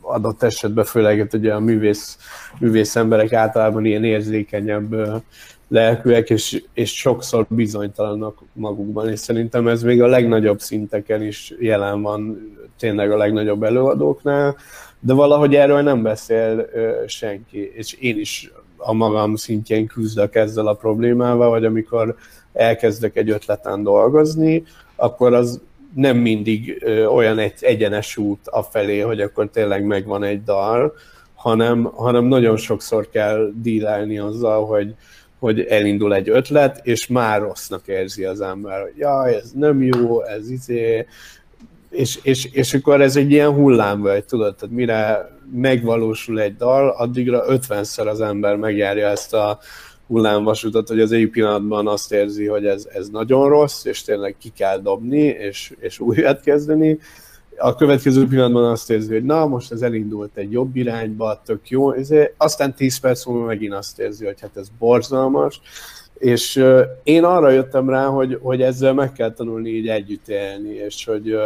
adott 0.00 0.42
esetben, 0.42 0.84
főleg 0.84 1.18
hogy 1.18 1.40
ugye 1.40 1.54
a 1.54 1.60
művész, 1.60 2.18
művész 2.58 2.96
emberek 2.96 3.32
általában 3.32 3.84
ilyen 3.84 4.04
érzékenyebb 4.04 5.22
lelkűek, 5.68 6.30
és, 6.30 6.62
és 6.72 6.94
sokszor 6.94 7.46
bizonytalanok 7.48 8.42
magukban, 8.52 9.10
és 9.10 9.18
szerintem 9.18 9.68
ez 9.68 9.82
még 9.82 10.02
a 10.02 10.06
legnagyobb 10.06 10.60
szinteken 10.60 11.22
is 11.22 11.54
jelen 11.58 12.02
van 12.02 12.52
tényleg 12.78 13.12
a 13.12 13.16
legnagyobb 13.16 13.62
előadóknál, 13.62 14.56
de 15.00 15.12
valahogy 15.12 15.54
erről 15.54 15.82
nem 15.82 16.02
beszél 16.02 16.68
senki, 17.06 17.72
és 17.74 17.92
én 17.92 18.18
is 18.18 18.52
a 18.84 18.92
magam 18.92 19.34
szintjén 19.36 19.86
küzdök 19.86 20.34
ezzel 20.34 20.66
a 20.66 20.74
problémával, 20.74 21.48
vagy 21.48 21.64
amikor 21.64 22.16
elkezdek 22.52 23.16
egy 23.16 23.30
ötleten 23.30 23.82
dolgozni, 23.82 24.62
akkor 24.96 25.34
az 25.34 25.60
nem 25.94 26.16
mindig 26.16 26.84
olyan 27.08 27.38
egy 27.38 27.54
egyenes 27.60 28.16
út 28.16 28.48
afelé, 28.48 29.00
hogy 29.00 29.20
akkor 29.20 29.48
tényleg 29.48 29.84
megvan 29.84 30.22
egy 30.22 30.42
dal, 30.42 30.94
hanem, 31.34 31.84
hanem 31.84 32.24
nagyon 32.24 32.56
sokszor 32.56 33.08
kell 33.10 33.50
dílelni 33.54 34.18
azzal, 34.18 34.66
hogy, 34.66 34.94
hogy 35.38 35.60
elindul 35.60 36.14
egy 36.14 36.28
ötlet, 36.28 36.86
és 36.86 37.06
már 37.06 37.40
rossznak 37.40 37.86
érzi 37.86 38.24
az 38.24 38.40
ember, 38.40 38.82
hogy 38.82 38.96
jaj, 38.96 39.34
ez 39.34 39.50
nem 39.54 39.82
jó, 39.82 40.22
ez 40.22 40.50
izé, 40.50 41.06
és, 41.94 42.18
és, 42.22 42.44
és 42.52 42.74
akkor 42.74 43.00
ez 43.00 43.16
egy 43.16 43.30
ilyen 43.30 43.50
hullámvölgy, 43.50 44.24
tudod, 44.24 44.54
tehát 44.54 44.74
mire 44.74 45.30
megvalósul 45.52 46.40
egy 46.40 46.56
dal, 46.56 46.88
addigra 46.88 47.44
50-szer 47.48 48.08
az 48.08 48.20
ember 48.20 48.56
megjárja 48.56 49.08
ezt 49.08 49.34
a 49.34 49.58
hullámvasutat, 50.06 50.88
hogy 50.88 51.00
az 51.00 51.12
egyik 51.12 51.30
pillanatban 51.30 51.88
azt 51.88 52.12
érzi, 52.12 52.46
hogy 52.46 52.66
ez, 52.66 52.88
ez 52.92 53.08
nagyon 53.08 53.48
rossz, 53.48 53.84
és 53.84 54.02
tényleg 54.02 54.36
ki 54.38 54.48
kell 54.48 54.78
dobni, 54.78 55.22
és, 55.22 55.72
és 55.80 56.00
újat 56.00 56.40
kezdeni. 56.40 56.98
A 57.58 57.74
következő 57.74 58.26
pillanatban 58.26 58.70
azt 58.70 58.90
érzi, 58.90 59.12
hogy 59.12 59.24
na, 59.24 59.46
most 59.46 59.72
ez 59.72 59.82
elindult 59.82 60.36
egy 60.36 60.52
jobb 60.52 60.76
irányba, 60.76 61.42
tök 61.44 61.68
jó, 61.68 61.92
ezért, 61.92 62.34
aztán 62.36 62.74
10 62.74 62.98
perc 62.98 63.26
múlva 63.26 63.44
megint 63.44 63.72
azt 63.72 63.98
érzi, 63.98 64.24
hogy 64.24 64.40
hát 64.40 64.56
ez 64.56 64.68
borzalmas, 64.78 65.60
és 66.18 66.64
én 67.02 67.24
arra 67.24 67.50
jöttem 67.50 67.88
rá, 67.88 68.06
hogy, 68.06 68.38
hogy 68.42 68.62
ezzel 68.62 68.94
meg 68.94 69.12
kell 69.12 69.32
tanulni 69.32 69.70
így 69.70 69.88
együtt 69.88 70.28
élni, 70.28 70.74
és 70.74 71.04
hogy 71.04 71.36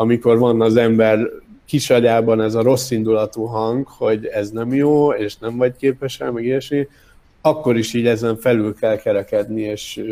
amikor 0.00 0.38
van 0.38 0.60
az 0.60 0.76
ember 0.76 1.18
kisagyában 1.64 2.40
ez 2.40 2.54
a 2.54 2.62
rossz 2.62 2.90
indulatú 2.90 3.44
hang, 3.44 3.86
hogy 3.86 4.26
ez 4.26 4.50
nem 4.50 4.74
jó, 4.74 5.12
és 5.12 5.36
nem 5.36 5.56
vagy 5.56 5.76
képes 5.76 6.20
el, 6.20 6.32
meg 6.32 6.44
ilyesmi, 6.44 6.88
akkor 7.40 7.76
is 7.76 7.94
így 7.94 8.06
ezen 8.06 8.36
felül 8.36 8.74
kell 8.74 8.96
kerekedni, 8.96 9.60
és, 9.60 10.02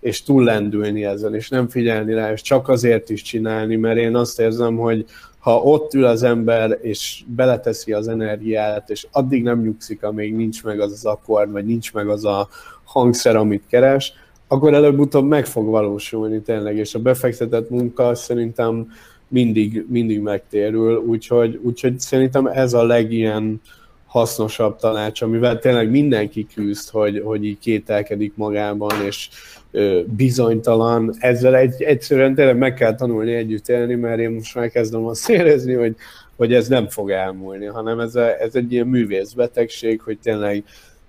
és 0.00 0.22
túllendülni 0.22 1.04
ezen, 1.04 1.34
és 1.34 1.48
nem 1.48 1.68
figyelni 1.68 2.14
rá, 2.14 2.32
és 2.32 2.42
csak 2.42 2.68
azért 2.68 3.10
is 3.10 3.22
csinálni, 3.22 3.76
mert 3.76 3.98
én 3.98 4.16
azt 4.16 4.40
érzem, 4.40 4.76
hogy 4.76 5.04
ha 5.38 5.56
ott 5.56 5.94
ül 5.94 6.04
az 6.04 6.22
ember, 6.22 6.78
és 6.82 7.22
beleteszi 7.26 7.92
az 7.92 8.08
energiát, 8.08 8.90
és 8.90 9.06
addig 9.10 9.42
nem 9.42 9.60
nyugszik, 9.60 10.02
amíg 10.02 10.34
nincs 10.34 10.64
meg 10.64 10.80
az 10.80 10.92
az 10.92 11.04
akkord, 11.04 11.50
vagy 11.50 11.64
nincs 11.64 11.92
meg 11.92 12.08
az 12.08 12.24
a 12.24 12.48
hangszer, 12.84 13.36
amit 13.36 13.64
keres, 13.68 14.12
akkor 14.48 14.74
előbb-utóbb 14.74 15.28
meg 15.28 15.46
fog 15.46 15.66
valósulni 15.66 16.40
tényleg, 16.40 16.76
és 16.76 16.94
a 16.94 16.98
befektetett 16.98 17.70
munka 17.70 18.14
szerintem 18.14 18.92
mindig, 19.28 19.84
mindig 19.88 20.20
megtérül, 20.20 20.96
úgyhogy, 20.96 21.60
úgyhogy 21.62 22.00
szerintem 22.00 22.46
ez 22.46 22.72
a 22.72 22.84
legilyen 22.84 23.60
hasznosabb 24.06 24.76
tanács, 24.76 25.22
amivel 25.22 25.58
tényleg 25.58 25.90
mindenki 25.90 26.46
küzd, 26.54 26.90
hogy, 26.90 27.22
hogy 27.24 27.44
így 27.44 27.58
kételkedik 27.58 28.32
magában, 28.36 29.04
és 29.04 29.28
ö, 29.70 30.00
bizonytalan. 30.16 31.14
Ezzel 31.18 31.56
egy, 31.56 31.82
egyszerűen 31.82 32.34
tényleg 32.34 32.58
meg 32.58 32.74
kell 32.74 32.94
tanulni 32.94 33.34
együtt 33.34 33.68
élni, 33.68 33.94
mert 33.94 34.18
én 34.18 34.30
most 34.30 34.54
már 34.54 34.70
kezdem 34.70 35.04
azt 35.04 35.28
érezni, 35.30 35.72
hogy, 35.72 35.96
hogy 36.36 36.54
ez 36.54 36.68
nem 36.68 36.88
fog 36.88 37.10
elmúlni, 37.10 37.66
hanem 37.66 38.00
ez, 38.00 38.14
a, 38.14 38.40
ez 38.40 38.54
egy 38.54 38.72
ilyen 38.72 38.86
művészbetegség, 38.86 40.00
hogy 40.00 40.18
tényleg 40.22 40.64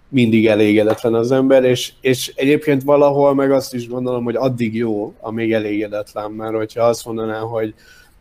mindig 0.10 0.48
elégedetlen 0.48 1.14
az 1.14 1.32
ember, 1.32 1.64
és, 1.64 1.94
és 2.02 2.34
egyébként 2.36 2.84
valahol 2.84 3.36
meg 3.36 3.52
azt 3.52 3.74
is 3.74 3.88
gondolom, 3.88 4.24
hogy 4.24 4.36
addig 4.36 4.76
jó, 4.76 5.14
amíg 5.20 5.54
elégedetlen, 5.54 6.32
mert 6.32 6.56
hogyha 6.56 6.84
azt 6.84 7.06
mondaná, 7.06 7.40
hogy 7.40 7.74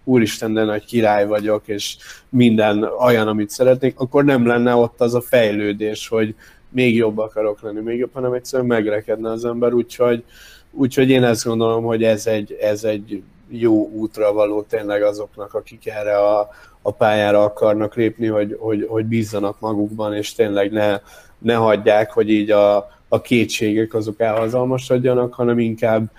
úristen, 0.04 0.54
de 0.54 0.64
nagy 0.64 0.84
király 0.84 1.26
vagyok, 1.26 1.62
és 1.68 1.96
minden 2.28 2.82
olyan, 2.82 3.28
amit 3.28 3.50
szeretnék, 3.50 4.00
akkor 4.00 4.24
nem 4.24 4.46
lenne 4.46 4.74
ott 4.74 5.00
az 5.00 5.14
a 5.14 5.20
fejlődés, 5.20 6.08
hogy 6.08 6.34
még 6.68 6.96
jobb 6.96 7.18
akarok 7.18 7.62
lenni, 7.62 7.80
még 7.80 7.98
jobb, 7.98 8.12
hanem 8.12 8.32
egyszerűen 8.32 8.68
megrekedne 8.68 9.30
az 9.30 9.44
ember, 9.44 9.72
úgyhogy, 9.72 10.24
úgyhogy 10.70 11.10
én 11.10 11.24
ezt 11.24 11.44
gondolom, 11.44 11.84
hogy 11.84 12.04
ez 12.04 12.26
egy, 12.26 12.52
ez 12.60 12.84
egy 12.84 13.22
jó 13.48 13.88
útra 13.88 14.32
való 14.32 14.62
tényleg 14.62 15.02
azoknak, 15.02 15.54
akik 15.54 15.86
erre 15.86 16.16
a, 16.16 16.48
a 16.82 16.90
pályára 16.90 17.42
akarnak 17.42 17.94
lépni, 17.94 18.26
hogy, 18.26 18.56
hogy, 18.58 18.86
hogy 18.88 19.04
bízzanak 19.04 19.60
magukban, 19.60 20.14
és 20.14 20.32
tényleg 20.32 20.72
ne, 20.72 21.00
ne 21.38 21.54
hagyják, 21.54 22.12
hogy 22.12 22.30
így 22.30 22.50
a, 22.50 22.76
a 23.08 23.20
kétségek 23.20 23.94
azok 23.94 24.20
elhazalmasodjanak, 24.20 25.34
hanem 25.34 25.58
inkább 25.58 26.10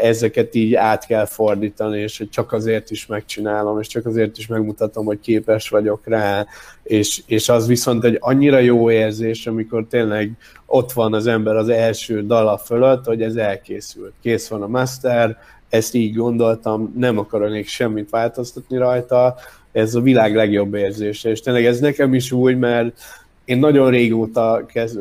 ezeket 0.00 0.54
így 0.54 0.74
át 0.74 1.06
kell 1.06 1.24
fordítani, 1.24 2.00
és 2.00 2.18
hogy 2.18 2.28
csak 2.28 2.52
azért 2.52 2.90
is 2.90 3.06
megcsinálom, 3.06 3.80
és 3.80 3.86
csak 3.86 4.06
azért 4.06 4.38
is 4.38 4.46
megmutatom, 4.46 5.04
hogy 5.04 5.20
képes 5.20 5.68
vagyok 5.68 6.00
rá, 6.06 6.46
és, 6.82 7.22
és 7.26 7.48
az 7.48 7.66
viszont 7.66 8.04
egy 8.04 8.16
annyira 8.20 8.58
jó 8.58 8.90
érzés, 8.90 9.46
amikor 9.46 9.86
tényleg 9.90 10.36
ott 10.66 10.92
van 10.92 11.14
az 11.14 11.26
ember 11.26 11.56
az 11.56 11.68
első 11.68 12.26
dala 12.26 12.58
fölött, 12.58 13.04
hogy 13.04 13.22
ez 13.22 13.36
elkészült. 13.36 14.12
Kész 14.22 14.48
van 14.48 14.62
a 14.62 14.66
master, 14.66 15.38
ezt 15.68 15.94
így 15.94 16.14
gondoltam, 16.14 16.92
nem 16.96 17.18
akarok 17.18 17.64
semmit 17.64 18.10
változtatni 18.10 18.76
rajta, 18.76 19.34
ez 19.72 19.94
a 19.94 20.00
világ 20.00 20.34
legjobb 20.34 20.74
érzése, 20.74 21.30
és 21.30 21.40
tényleg 21.40 21.64
ez 21.64 21.80
nekem 21.80 22.14
is 22.14 22.32
úgy, 22.32 22.58
mert 22.58 23.00
én 23.44 23.58
nagyon 23.58 23.90
régóta, 23.90 24.64
kez, 24.66 24.98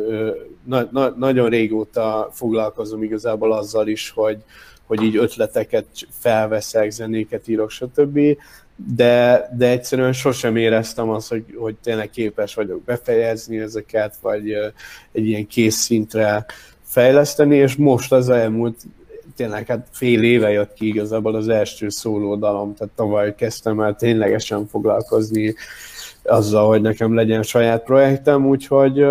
na, 0.63 0.87
na, 0.91 1.09
nagyon 1.09 1.49
régóta 1.49 2.29
foglalkozom 2.31 3.03
igazából 3.03 3.53
azzal 3.53 3.87
is, 3.87 4.09
hogy, 4.09 4.37
hogy 4.85 5.01
így 5.01 5.15
ötleteket 5.15 5.85
felveszek, 6.09 6.91
zenéket 6.91 7.47
írok, 7.47 7.69
stb. 7.69 8.19
De, 8.95 9.49
de 9.57 9.69
egyszerűen 9.69 10.13
sosem 10.13 10.55
éreztem 10.55 11.09
azt, 11.09 11.29
hogy, 11.29 11.43
hogy 11.57 11.75
tényleg 11.83 12.09
képes 12.09 12.53
vagyok 12.53 12.83
befejezni 12.83 13.57
ezeket, 13.57 14.15
vagy 14.21 14.51
egy 15.11 15.27
ilyen 15.27 15.47
kész 15.47 15.75
szintre 15.75 16.45
fejleszteni, 16.83 17.55
és 17.55 17.75
most 17.75 18.11
az 18.11 18.29
elmúlt 18.29 18.77
tényleg 19.37 19.67
hát 19.67 19.87
fél 19.91 20.23
éve 20.23 20.51
jött 20.51 20.73
ki 20.73 20.87
igazából 20.87 21.35
az 21.35 21.47
első 21.47 21.89
szóló 21.89 22.35
dalom, 22.35 22.73
tehát 22.73 22.93
tavaly 22.95 23.35
kezdtem 23.35 23.79
el 23.79 23.95
ténylegesen 23.95 24.67
foglalkozni 24.67 25.55
azzal, 26.23 26.67
hogy 26.67 26.81
nekem 26.81 27.15
legyen 27.15 27.43
saját 27.43 27.83
projektem, 27.83 28.47
úgyhogy, 28.47 29.05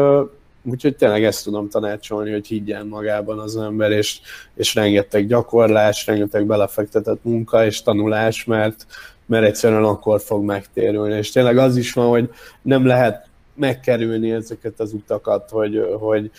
úgyhogy 0.62 0.96
tényleg 0.96 1.24
ezt 1.24 1.44
tudom 1.44 1.68
tanácsolni, 1.68 2.30
hogy 2.30 2.46
higgyen 2.46 2.86
magában 2.86 3.38
az 3.38 3.56
ember, 3.56 3.90
és, 3.90 4.20
és 4.54 4.74
rengeteg 4.74 5.26
gyakorlás, 5.26 6.06
rengeteg 6.06 6.46
belefektetett 6.46 7.24
munka 7.24 7.64
és 7.64 7.82
tanulás, 7.82 8.44
mert, 8.44 8.86
mert 9.26 9.44
egyszerűen 9.44 9.84
akkor 9.84 10.20
fog 10.20 10.44
megtérülni. 10.44 11.16
És 11.16 11.30
tényleg 11.30 11.58
az 11.58 11.76
is 11.76 11.92
van, 11.92 12.08
hogy 12.08 12.30
nem 12.62 12.86
lehet 12.86 13.28
megkerülni 13.54 14.30
ezeket 14.30 14.80
az 14.80 14.92
utakat, 14.92 15.50
hogy, 15.50 15.96
hogy 15.98 16.30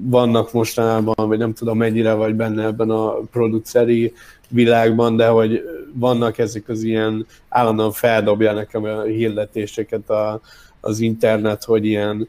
vannak 0.00 0.52
mostanában, 0.52 1.28
vagy 1.28 1.38
nem 1.38 1.52
tudom 1.52 1.78
mennyire 1.78 2.12
vagy 2.12 2.34
benne 2.34 2.64
ebben 2.64 2.90
a 2.90 3.10
produceri 3.12 4.12
világban, 4.48 5.16
de 5.16 5.26
hogy 5.26 5.62
vannak 5.92 6.38
ezek 6.38 6.68
az 6.68 6.82
ilyen, 6.82 7.26
állandóan 7.48 7.92
feldobja 7.92 8.52
nekem 8.52 8.84
a 8.84 9.02
hirdetéseket 9.02 10.10
a, 10.10 10.40
az 10.80 11.00
internet, 11.00 11.64
hogy 11.64 11.86
ilyen, 11.86 12.28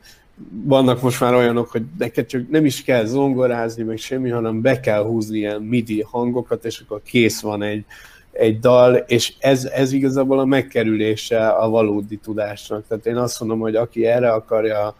vannak 0.63 1.01
most 1.01 1.19
már 1.19 1.33
olyanok, 1.33 1.69
hogy 1.69 1.83
neked 1.97 2.25
csak 2.25 2.49
nem 2.49 2.65
is 2.65 2.83
kell 2.83 3.05
zongorázni, 3.05 3.83
meg 3.83 3.97
semmi, 3.97 4.29
hanem 4.29 4.61
be 4.61 4.79
kell 4.79 5.03
húzni 5.03 5.37
ilyen 5.37 5.61
midi 5.61 6.01
hangokat, 6.01 6.65
és 6.65 6.79
akkor 6.79 7.01
kész 7.03 7.41
van 7.41 7.63
egy, 7.63 7.85
egy 8.31 8.59
dal, 8.59 8.95
és 8.95 9.33
ez, 9.39 9.65
ez 9.65 9.91
igazából 9.91 10.39
a 10.39 10.45
megkerülése 10.45 11.47
a 11.47 11.69
valódi 11.69 12.17
tudásnak. 12.17 12.83
Tehát 12.87 13.05
én 13.05 13.15
azt 13.15 13.39
mondom, 13.39 13.59
hogy 13.59 13.75
aki 13.75 14.05
erre 14.05 14.31
akarja 14.31 14.95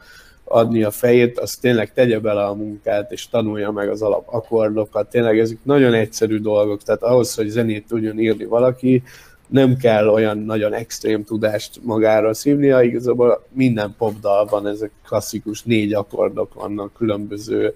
adni 0.50 0.84
a 0.84 0.92
fejét, 0.92 1.40
az 1.40 1.56
tényleg 1.56 1.94
tegye 1.94 2.20
bele 2.20 2.44
a 2.44 2.54
munkát, 2.54 3.12
és 3.12 3.30
tanulja 3.30 3.72
meg 3.72 3.90
az 3.90 4.02
alapakkordokat. 4.02 5.10
Tényleg 5.10 5.40
ezek 5.40 5.58
nagyon 5.64 5.94
egyszerű 5.94 6.40
dolgok, 6.40 6.84
tehát 6.84 7.04
ahhoz, 7.04 7.36
hogy 7.36 7.48
zenét 7.48 7.88
tudjon 7.88 8.20
írni 8.20 8.46
valaki, 8.46 9.04
nem 9.50 9.76
kell 9.76 10.08
olyan 10.08 10.38
nagyon 10.38 10.74
extrém 10.74 11.24
tudást 11.24 11.80
magára 11.84 12.34
szívnia, 12.34 12.82
igazából 12.82 13.46
minden 13.52 13.96
popdalban 13.98 14.68
ezek 14.68 14.92
klasszikus 15.08 15.64
négy 15.64 15.94
akkordok 15.94 16.54
vannak 16.54 16.94
különböző 16.94 17.74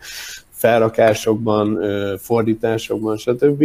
felrakásokban, 0.49 1.79
fordításokban, 2.17 3.17
stb. 3.17 3.63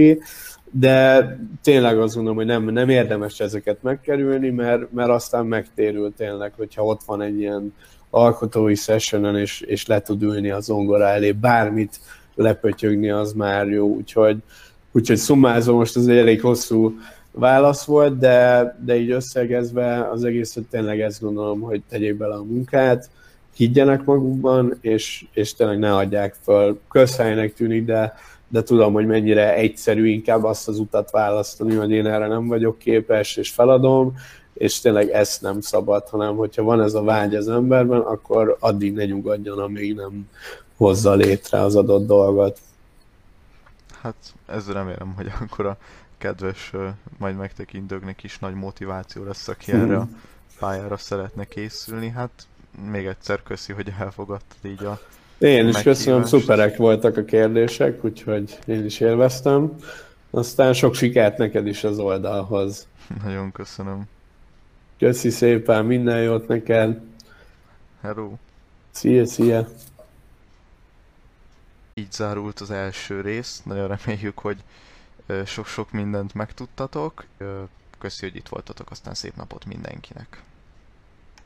De 0.71 1.39
tényleg 1.63 1.99
azt 1.99 2.17
mondom, 2.17 2.37
hogy 2.37 2.47
nem, 2.47 2.65
nem 2.65 2.89
érdemes 2.89 3.41
ezeket 3.41 3.83
megkerülni, 3.83 4.51
mert, 4.51 4.93
mert 4.93 5.11
aztán 5.11 5.47
megtérül 5.47 6.13
tényleg, 6.17 6.53
hogyha 6.57 6.85
ott 6.85 7.03
van 7.07 7.23
egy 7.23 7.39
ilyen 7.39 7.75
alkotói 8.11 8.75
sessionen, 8.75 9.37
és, 9.37 9.61
és 9.61 9.87
le 9.87 10.01
tud 10.01 10.23
ülni 10.23 10.51
az 10.51 10.65
zongora 10.65 11.07
elé, 11.07 11.33
bármit 11.33 12.01
lepötyögni, 12.35 13.11
az 13.11 13.33
már 13.33 13.69
jó, 13.69 13.87
úgyhogy, 13.87 14.37
úgyhogy 14.93 15.17
szummázom, 15.17 15.77
most 15.77 15.97
ez 15.97 16.07
egy 16.07 16.17
elég 16.17 16.41
hosszú 16.41 16.99
válasz 17.31 17.85
volt, 17.85 18.19
de, 18.19 18.77
de 18.85 18.97
így 18.97 19.11
összegezve 19.11 20.09
az 20.11 20.25
egészet 20.25 20.65
tényleg 20.65 21.01
ezt 21.01 21.21
gondolom, 21.21 21.61
hogy 21.61 21.83
tegyék 21.89 22.17
bele 22.17 22.35
a 22.35 22.43
munkát, 22.43 23.11
higgyenek 23.57 24.05
magukban, 24.05 24.79
és, 24.81 25.25
és 25.33 25.55
tényleg 25.55 25.79
ne 25.79 25.97
adják 25.97 26.35
föl. 26.43 26.81
Közhelynek 26.89 27.55
tűnik, 27.55 27.85
de, 27.85 28.15
de 28.49 28.63
tudom, 28.63 28.93
hogy 28.93 29.07
mennyire 29.07 29.55
egyszerű 29.55 30.07
inkább 30.07 30.45
azt 30.45 30.69
az 30.69 30.79
utat 30.79 31.11
választani, 31.11 31.75
hogy 31.75 31.91
én 31.91 32.07
erre 32.07 32.27
nem 32.27 32.47
vagyok 32.47 32.79
képes, 32.79 33.37
és 33.37 33.51
feladom, 33.51 34.15
és 34.59 34.81
tényleg 34.81 35.11
ezt 35.11 35.43
nem 35.43 35.61
szabad, 35.61 36.09
hanem 36.09 36.37
hogyha 36.37 36.63
van 36.63 36.83
ez 36.83 36.95
a 36.95 37.03
vágy 37.03 37.35
az 37.35 37.49
emberben, 37.49 38.01
akkor 38.01 38.57
addig 38.61 38.95
ne 38.95 39.05
nyugodjon, 39.05 39.59
amíg 39.59 39.95
nem 39.95 40.29
hozza 40.77 41.15
létre 41.15 41.61
az 41.61 41.77
adott 41.77 42.07
dolgot. 42.07 42.59
Hát 44.03 44.15
ez 44.47 44.73
remélem, 44.73 45.13
hogy 45.17 45.31
akkor 45.41 45.67
a 45.67 45.77
kedves 46.19 46.73
majd 47.19 47.37
megtekintőknek 47.37 48.23
is 48.23 48.39
nagy 48.39 48.55
motiváció 48.55 49.25
lesz, 49.25 49.49
aki 49.49 49.73
erre 49.73 49.97
a 49.97 50.09
pályára 50.59 50.97
szeretne 50.97 51.45
készülni. 51.45 52.09
Hát 52.09 52.47
még 52.91 53.07
egyszer 53.07 53.43
köszi, 53.43 53.73
hogy 53.73 53.93
elfogadtad 53.99 54.71
így 54.71 54.85
a 54.85 55.01
Én 55.39 55.69
is 55.69 55.83
köszönöm, 55.83 56.25
szuperek 56.25 56.77
voltak 56.77 57.17
a 57.17 57.25
kérdések, 57.25 58.05
úgyhogy 58.05 58.59
én 58.67 58.85
is 58.85 59.01
élveztem. 59.01 59.77
Aztán 60.31 60.73
sok 60.73 60.95
sikert 60.95 61.39
neked 61.39 61.67
is 61.67 61.85
az 61.85 61.99
oldalhoz. 61.99 62.87
Nagyon 63.25 63.53
köszönöm. 63.53 64.09
Köszi 64.99 65.31
szépen, 65.31 65.85
minden 65.85 66.23
jót 66.23 66.49
neked. 66.49 67.01
Hello. 68.01 68.33
Szia, 68.91 69.27
szia. 69.27 69.69
Így 71.95 72.13
zárult 72.13 72.61
az 72.61 72.71
első 72.71 73.21
rész. 73.21 73.63
Nagyon 73.65 73.89
reméljük, 73.97 74.39
hogy 74.39 74.63
sok-sok 75.45 75.91
mindent 75.91 76.35
megtudtatok. 76.35 77.25
Köszi, 77.99 78.27
hogy 78.27 78.37
itt 78.37 78.49
voltatok, 78.49 78.91
aztán 78.91 79.15
szép 79.15 79.37
napot 79.37 79.65
mindenkinek. 79.65 80.43